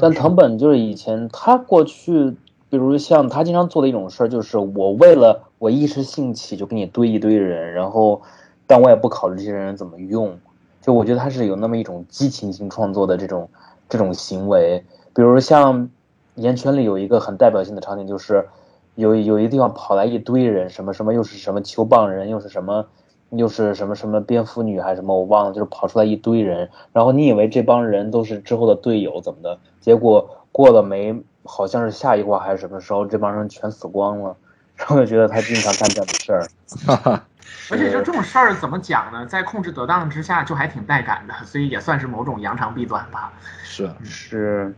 [0.00, 2.34] 但藤本就是以前他过去，
[2.70, 8.22] 比如像他经常做的一种事儿，就是我为了我一时兴起就给你堆一堆人，然后
[8.70, 10.38] 但我也不考虑这些人怎么用，
[10.80, 13.50] 就我觉得他是有那么一种激情性创作的这种
[13.88, 14.84] 这种行为。
[15.12, 15.82] 比如像
[16.36, 18.46] 《岩泉》里有一个很代表性的场景，就是
[18.94, 22.86] 有有一个地方跑来一堆人，什么什么又是什么球棒人，又是什么。
[23.30, 31.14] 又是什么什么蝙蝠女还是什么，我忘了，就是跑出来一堆人，然后你以为这帮人都是之后的队友怎么的，结果过了没，
[31.44, 34.36] 好像是下一话还是什么时候，这帮人全死光了，
[34.80, 37.20] 然后就觉得他经常干这样的事儿。
[37.70, 39.24] 而且就这种事儿怎么讲呢？
[39.26, 43.32] 在控制得当之下，就还挺带感的，所以也算是某种扬长避短吧。
[43.62, 44.74] 是是。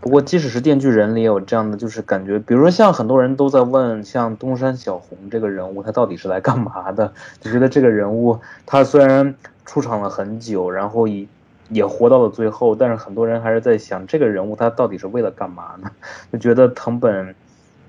[0.00, 7.12] 不过，即使是《电锯人》里也有这样的，就是感觉，比如说像很多人都在问，像东山小红这个人物，他到底是来干嘛的？
[7.38, 9.34] 就觉得这个人物，他虽然
[9.66, 11.28] 出场了很久，然后也
[11.68, 15.90] 也活到了最后，但是很多人还是在想，这个人物他到底是为了干嘛呢？
[16.32, 17.34] 就觉得藤本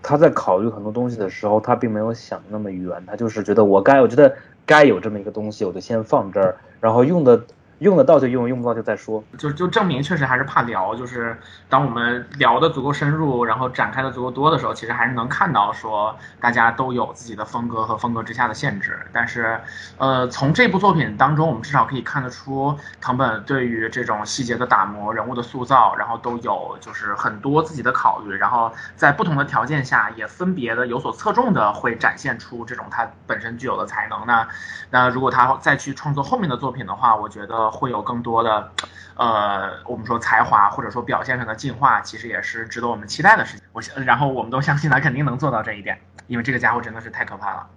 [0.04, 4.36] 他在考虑很多东西的时候，他并没有想那么远，他就是觉得我该，我觉得
[4.66, 7.42] 该有这么一个东西，我就先放这儿，然后用的。
[7.82, 9.24] 用得到就用，用不到就再说。
[9.40, 11.36] 就就证明确实还是怕聊，就是
[11.68, 19.00] 当我们聊的足够深入，然后展开的足够多的时候，其实还是能看到说大家都有自己的风格和风格之下的限制。
[19.12, 19.60] 但是，
[19.98, 34.24] 呃，从这部作品当中，我们至少可以看得出藤本对于这种细节的打磨、人物的塑造，然后都有就是很多自己的考虑，然后在不同的条件下也分别的有所侧重的会展现出这种他本身具有的才能。
[34.28, 34.48] 那
[34.92, 37.71] 那如果他再去创作后面的作品的话，我觉得。
[37.72, 38.72] 会有更多的，
[39.16, 43.66] 呃，我们说才华或者说表现上的进化，其实也是值得我们期待的事情。
[43.72, 47.68] 我想，然后我们都相信他肯定能做到这一点，因为这个家伙真的是太可怕了。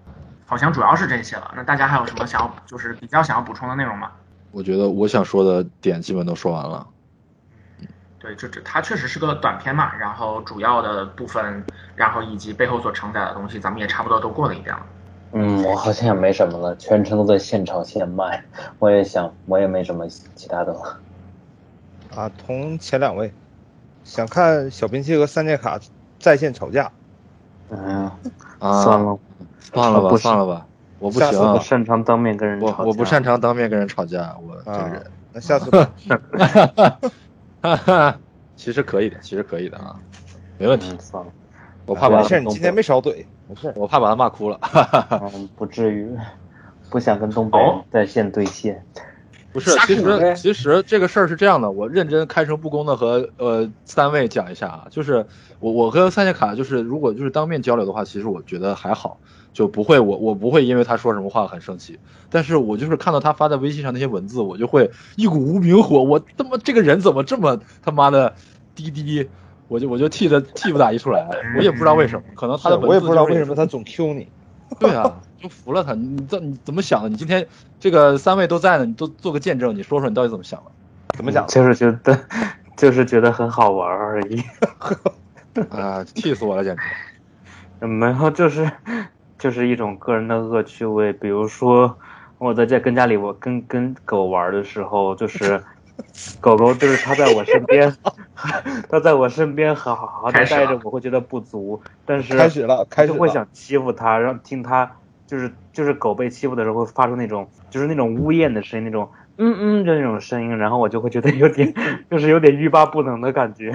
[0.47, 1.55] 好像主要是这些了。
[1.57, 4.11] 那大家还有什么想要，就是比较想要补充的内容吗？
[4.51, 6.87] 我觉得我想说的点基本都说完了。
[8.19, 11.65] 对，这这它确实是个短片嘛，然后主要的部分，
[11.97, 14.83] 然后以及背后所承载的东西，咱们也差不多都过了一遍了。
[15.35, 18.43] 嗯，我好像也没什么了，全程都在现炒现卖。
[18.79, 20.99] 我也想，我也没什么其他的了。
[22.15, 23.33] 啊，同前两位，
[24.05, 25.81] 想看小兵器和三剑卡
[26.21, 26.91] 在线吵架。
[27.71, 28.09] 嗯，
[28.61, 29.19] 算了，
[29.61, 30.67] 算了吧，算了吧，
[31.01, 32.77] 我不行，不擅长当面跟人吵架。
[32.79, 35.05] 我我不擅长当面跟人吵架，我这个人。
[35.33, 35.71] 那下次。
[37.61, 38.21] 哈哈，
[38.55, 39.97] 其实可以的，其实可以的啊，
[40.59, 40.95] 没问题。
[41.01, 41.33] 算了。
[41.87, 44.59] 我怕把事，你今天没少怼，没事，我怕把他骂哭了。
[45.11, 46.09] 嗯，不至于，
[46.91, 47.59] 不想跟东北
[47.91, 48.85] 在线对线。
[49.53, 55.27] 不是，其实其实这个事儿是这样的，我认真开诚布公的和呃三位讲一下啊，就是
[55.61, 59.21] 我我和三叶卡就是如果就是当面交流的话，其实我觉得还好，
[59.53, 68.35] 就不会我我不会因为他说什么话很生气，但是我就是看到他发在微信上那些文字，我就会一股无名火，我他妈这个人怎么这么他妈的
[68.75, 69.29] 滴滴。
[69.69, 74.29] 我就我就替他替不打一处来，我也不知道为什么，可能他的我也不知道为什么他总 Q 你。
[74.81, 75.95] 对啊，就服了他。
[75.95, 77.09] 你这你怎么想的？
[77.09, 77.47] 你今天
[77.79, 80.71] 这个三位都在呢，你都做个见证，你说说你到底怎么想的？
[81.17, 81.47] 怎么想？
[81.47, 82.19] 就是觉得
[82.77, 84.43] 就是觉得很好玩而已。
[85.71, 87.87] 啊，气死我了，简直。
[87.87, 88.69] 没有，就是
[89.39, 91.13] 就是一种个人的恶趣味。
[91.13, 91.97] 比如说
[92.39, 95.63] 我在家跟家里我跟跟狗玩的时候，就是。
[96.41, 97.95] 狗狗就是它在我身边，
[98.89, 101.81] 它在我身边好好好的待着，我会觉得不足。
[102.05, 104.91] 但是开始了，开始会想欺负它，让听它
[105.27, 111.73] 就是就是狗被欺负的时候会发出那种就是那种呜咽的声音，那种嗯嗯的那种声音，然后我就会觉得有点
[112.11, 113.73] 就是有点欲罢不能的感觉。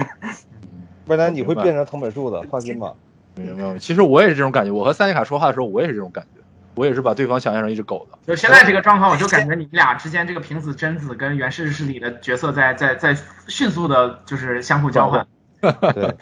[1.06, 2.94] 未来你会变成藤本树的，放心吧。
[3.34, 4.70] 没有没有，其实我也是这种感觉。
[4.70, 6.39] 我和三叶卡说话的时候，我也是这种感觉。
[6.74, 13.16] 我也是把对方想象成一只狗的，就现在这个状况，我就感觉你们俩之间这个平子贞子跟原世世里的角色在在在
[13.48, 15.26] 迅速的，就是相互交换。
[15.60, 16.16] 对，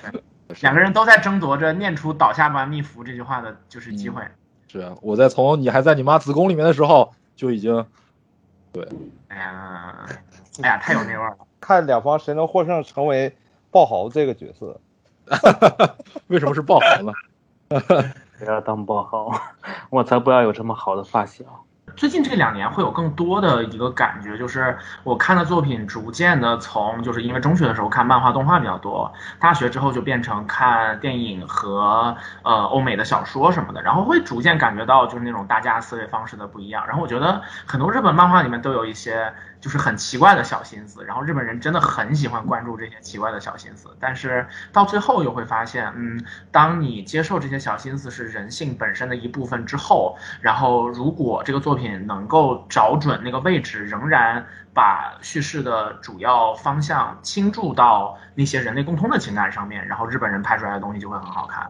[0.60, 4.22] 两个人都在争夺着念出“倒下吧，蜜福”这句话的，就是机会。
[4.66, 7.86] 是啊，我在从你还在你妈子宫里面的时候就已经，
[8.72, 8.88] 对。
[9.28, 10.06] 哎呀，
[10.62, 11.36] 哎呀，太有那味儿了。
[11.60, 13.36] 看两方谁能获胜，成为
[13.70, 14.80] 爆豪这个角色。
[16.28, 17.12] 为什么是爆豪呢？
[18.38, 19.32] 不要当爆号，
[19.90, 21.44] 我才不要有这么好的发小。
[21.96, 36.86] 最近这两年会有更多的一个感觉，就是我看的作品逐渐的从就是因为中学的时候看漫画动画比较多，大学之后就变成看电影和呃欧美的小说什么的，然后会逐渐感觉到就是那种大家思维方式的不一样。
[36.86, 61.68] 然后我觉得很多日本漫画里面都有一些就是很奇怪的小心思，然后日本人真的很喜欢关注这些奇怪的小心思，但是到最后又会发现，嗯，当你接受这些小心思是人性本身的一部分之后，然后如果这个作品能够找准那个位置，仍然把叙事的主要方向倾注到那些人类共通的情感上面，然后日本人拍出来的东西就会很好看。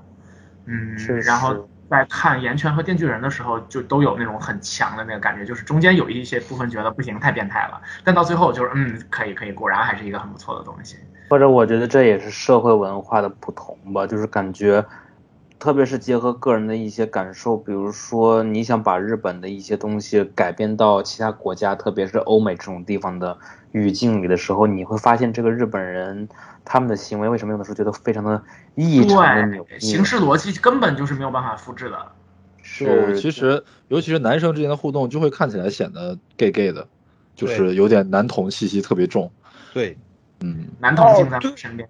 [0.67, 10.97] 嗯，是然后是在看《岩泉》和《电锯人》的时候，就都有那种很强的那个感觉，就是中间有一些部分觉得不行，太变态了，但到最后就是嗯，可以可以，果然还是一个很不错的东西。
[11.31, 14.85] 或者我觉得这也是社会文化的不同吧，就是感觉，
[15.59, 23.37] 特别是结合个人的一些感受，比如说你想把日本的一些东西改编到其他国家，特别是欧美这种地方的
[23.73, 26.29] 语境里的时候，你会发现这个日本人
[26.71, 28.43] 他们的行为为什么有的时候觉得非常的
[28.75, 31.97] 异常的扭对，曲，形式逻辑根本就是没有办法复制的。
[32.63, 36.87] 是其实尤其是男生之间的互动，就会看起来显得 gay gay 的，
[37.35, 39.33] 就是有点男同气息特别重。
[39.73, 39.97] 对，
[40.41, 41.89] 嗯，男同性在身边，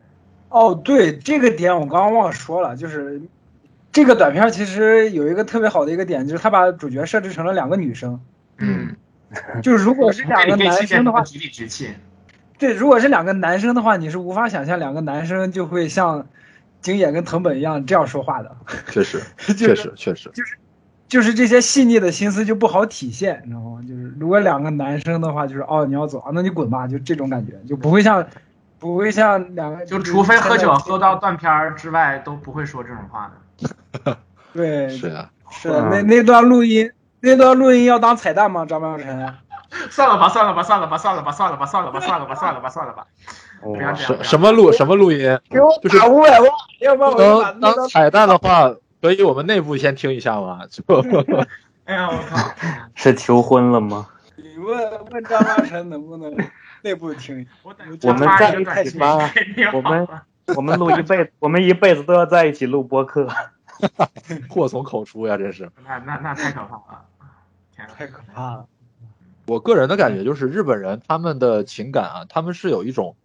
[0.51, 1.19] 哦，对。
[1.19, 3.21] 这个点我刚刚忘了说了，就是
[3.91, 8.21] 这个短片其实有一个特别好的一个点，就是他把主角设置成了两个女生，
[8.59, 8.95] 嗯，
[9.61, 11.91] 就是如果是两个男生的话，集体局气，
[12.59, 16.27] 对，如果是两个男生的话，你是无法想象两个男生就会像
[16.81, 18.57] 景野跟藤本一样这样说话的，
[18.91, 19.21] 确实，
[19.55, 20.59] 确实，确实，就是
[21.09, 23.81] 就是这些细腻的心思就不好体现，你知道吗？
[23.89, 28.27] 就是如果两个男生的话，就是哦你要走啊，那你滚吧，就这种感觉，就不会像
[28.79, 33.31] 不会像两个，就除非喝酒喝到断片儿之外，都不会说这种话
[34.05, 34.17] 的。
[34.53, 36.91] 对， 是啊、是啊那那段录音，
[37.21, 38.67] 那段录音要当彩蛋吗？
[38.67, 39.35] 张妙晨？
[39.91, 43.07] 算了吧，算了吧，算了吧，算了吧，算了吧，算了吧，算了吧，算了吧，算了吧。
[43.97, 45.39] 什什么录什么录音？
[45.51, 46.49] 给我就是打五百万，
[46.81, 50.61] 要不然我就把当当 彩蛋的话，可以我们内部先听一下吗？
[50.71, 50.83] 就
[51.87, 52.37] 哎呀，我靠！
[52.95, 54.07] 是求婚了吗？
[54.37, 56.37] 你问问张大成能不能
[56.83, 57.47] 内部听？
[57.63, 59.19] 我们在一起吧
[59.73, 60.07] 我们
[60.55, 63.29] 我们录一辈子，我们一辈子都要在一起录播客。
[64.51, 65.71] 祸从口出呀，真是。
[65.87, 67.05] 那那那太可怕了！
[67.97, 68.67] 太可怕了。
[69.49, 73.17] 我个人的感觉就是日本人他们的情感啊，他们是有一种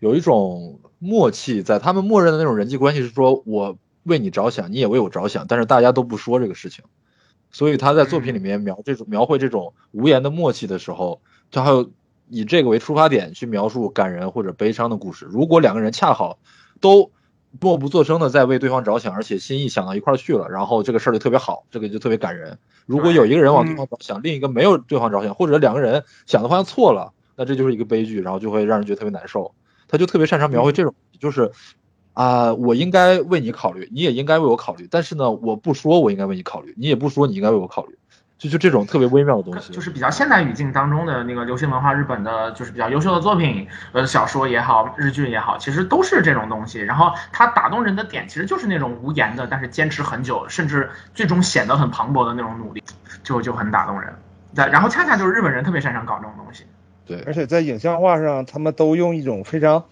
[0.00, 6.84] 有一种默契在，他们默认的那种人际关系是说我为你着想，你也为我着想，但是大家都不说这个事情，
[7.50, 11.90] 所以他在作品里面描这种描绘这种无言的默契的时候，他还有
[12.28, 15.24] 以这个为出发点去描述感人或者悲伤的故事。
[15.24, 16.38] 如果两个人恰好
[16.80, 17.10] 都
[17.60, 22.58] 默不作声的在为对方着想，而且心意想到一块儿去了，然后这个事儿就特别好，这个就特别感人。
[22.86, 26.02] 如果有一个人往对方着想，另一个没有对方着想，或者两个人。
[26.26, 29.54] 想的方向错了，那这就是一个悲剧，然后就会让人觉得特别难受。
[29.88, 31.50] 他就特别擅长描绘这种，就是
[32.14, 37.96] 啊、我应该为你考虑，你也应该为我考虑，但是呢，我不说我应该为你考虑，你也不说你应该为我考虑，
[38.42, 39.72] 就就这种特别微妙的东西。
[39.72, 46.80] 就是比较现代语境当中的那个流行文化，日本的就是比较优秀的作品，呃，小说也好，日剧也好，其实都是这种东西。
[46.80, 52.82] 然后它打动人的点，其实就是那种无言的，但是坚持很久，甚至最终显得很磅礴的那种努力，
[53.22, 54.12] 就就很打动人。
[54.56, 56.64] 对，然后恰恰就是日本人特别擅长搞这种东西。
[57.06, 59.84] 对，而且在影像化上，他们都用一种非常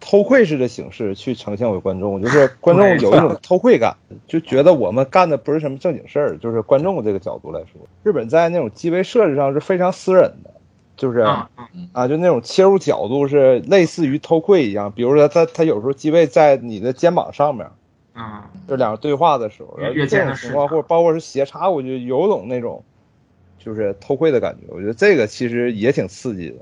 [0.00, 3.96] 偷窥式的形式去呈现给观众， 就是观众有一种偷窥感，
[4.26, 6.38] 就觉得我们干的不是什么正经事儿。
[6.38, 10.50] 就是观众这个角度来说，日本在那种机位设置上是非常私人的，
[10.96, 11.18] 就是
[11.92, 14.92] 啊，就那种切入角度是类似于偷窥一样。
[14.92, 17.66] 比如说他他有时候机位在你的肩膀上面，
[18.12, 22.82] 啊，就两个对话的时候，然后越这种情况或者包括是斜插，我觉得有种那种
[23.58, 24.66] 就是偷窥的感觉。
[24.68, 26.56] 我觉得这个其实也挺刺激的。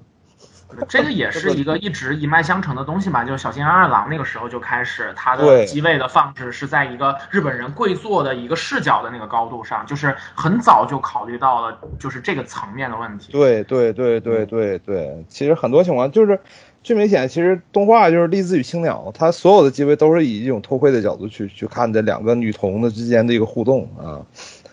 [0.88, 3.24] 这个也是一个一直一脉相承的东西吧。
[3.24, 13.32] 就是小津安二郎那个时候就开始，他的机位的放置是在一个日本人跪坐的一个视角的那个高度上，就是很早就考虑到了就是这个层面的问题。
[13.32, 16.38] 对对对对对对，其实很多情况就是
[16.82, 24.22] 最明显，其实动画就是《栗子与青鸟》，它所有的机位都是以一种偷窥的角度去去看这两个女童的之间的一个互动啊。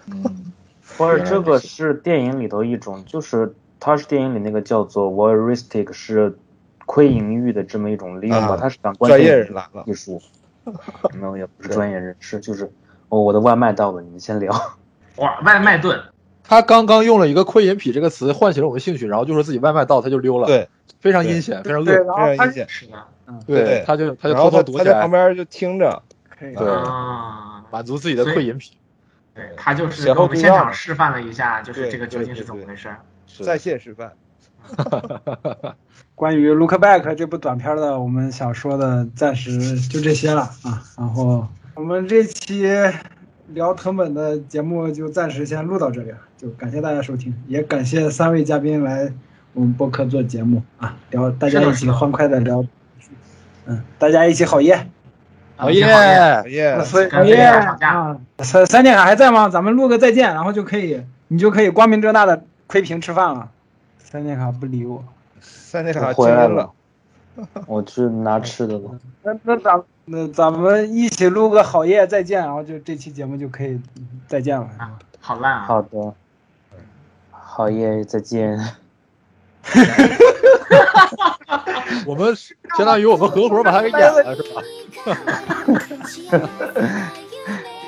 [0.08, 0.54] 嗯，
[0.98, 3.56] 或者这个是电影里头一种，就是
[3.86, 6.38] 它是电影里那个叫做 voyeuristic，是
[6.86, 10.22] 窥淫欲的这么一种利用吧，啊它是感官专业人来了艺术，
[11.14, 12.72] 没有也不是专业人士，就是
[13.10, 14.54] 哦，我的外卖到了，你们先聊。
[15.18, 16.02] 哇，外卖盾，
[16.44, 20.70] 他刚刚用了一个“窥淫癖”这个词唤起了我的兴趣，然后就说自己外卖到，他就溜了，，对
[21.02, 22.70] 非常阴险，非常，恶，非常阴险。
[22.70, 23.06] 是的，
[23.46, 26.02] 对他就他就偷偷躲起来旁边就听着，
[26.40, 28.72] 对啊，满足自己的窥淫癖。
[29.36, 32.90] 对他就是给我们现场示范了一下，就是这个究竟是怎么回事。
[33.36, 34.12] 是在线示范。
[36.14, 40.84] 关于《Look Back》这部短片的，我们想说的暂时就这些了啊。
[40.96, 42.64] 然后我们这期
[43.48, 49.12] 聊藤本的节目就暂时先录到这里了，就感谢大家收听，也感谢三位嘉宾来
[49.54, 52.64] 我们播客做节目啊，聊大家一起欢快的聊，
[53.66, 54.88] 嗯，大家一起好耶。
[55.56, 55.86] 好耶！
[55.86, 57.52] 好耶，所以跟耶
[58.40, 59.50] 三三剑卡还在吗？
[59.50, 63.50] 咱们录个再见，然后就可以，你就可以光明正大的窥屏吃饭了。
[63.98, 65.04] 三剑卡不理我，
[65.42, 66.70] 三那卡回来了，
[67.66, 68.92] 我去拿吃的了。
[69.24, 73.82] 那那咱那咱们一起录个好夜再见，然后就这期节目就可以
[74.28, 74.70] 再见了。
[74.78, 75.66] 啊，好烂啊！
[75.66, 76.14] 好的，
[77.32, 78.60] 好耶，再见。
[82.06, 82.36] 我们
[82.78, 84.44] 相当于我们合伙把他给演了，是
[86.30, 86.48] 吧？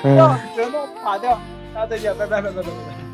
[0.06, 1.40] 嗯，全都垮掉，
[1.74, 2.68] 大家再见，拜拜拜拜拜拜。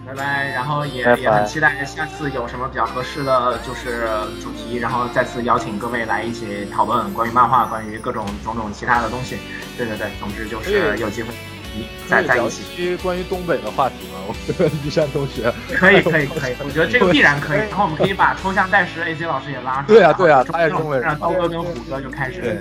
[0.05, 4.03] 拜拜，然后也拜拜也很期待下次有什么比较合适的就是
[4.43, 9.39] 主题，然后再次邀请各位来一起讨论关于漫画，关于各种种种其他的东西。
[9.79, 11.29] 对对对，总之就是有机会
[11.75, 12.95] 一再在一起。
[12.99, 14.19] 关于东北的话题吗？
[14.29, 15.51] 我跟一山同学。
[15.75, 17.61] 可以可以可以，我觉得这个必然可以。
[17.61, 19.99] 然 后我们可以把抽象代实 AC 老师也拉出来。
[19.99, 22.41] 对啊对啊他也是东北人让刀哥跟虎哥就开始。
[22.43, 22.61] 对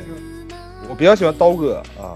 [0.87, 2.15] 我比较喜欢刀哥啊，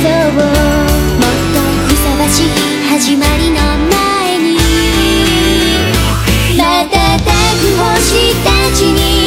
[0.00, 0.44] ごそうもっ
[1.52, 2.48] とふさわしい
[2.88, 3.56] 始まりの
[3.90, 4.56] 前に
[6.56, 6.62] 瞬
[7.60, 9.19] く星たちに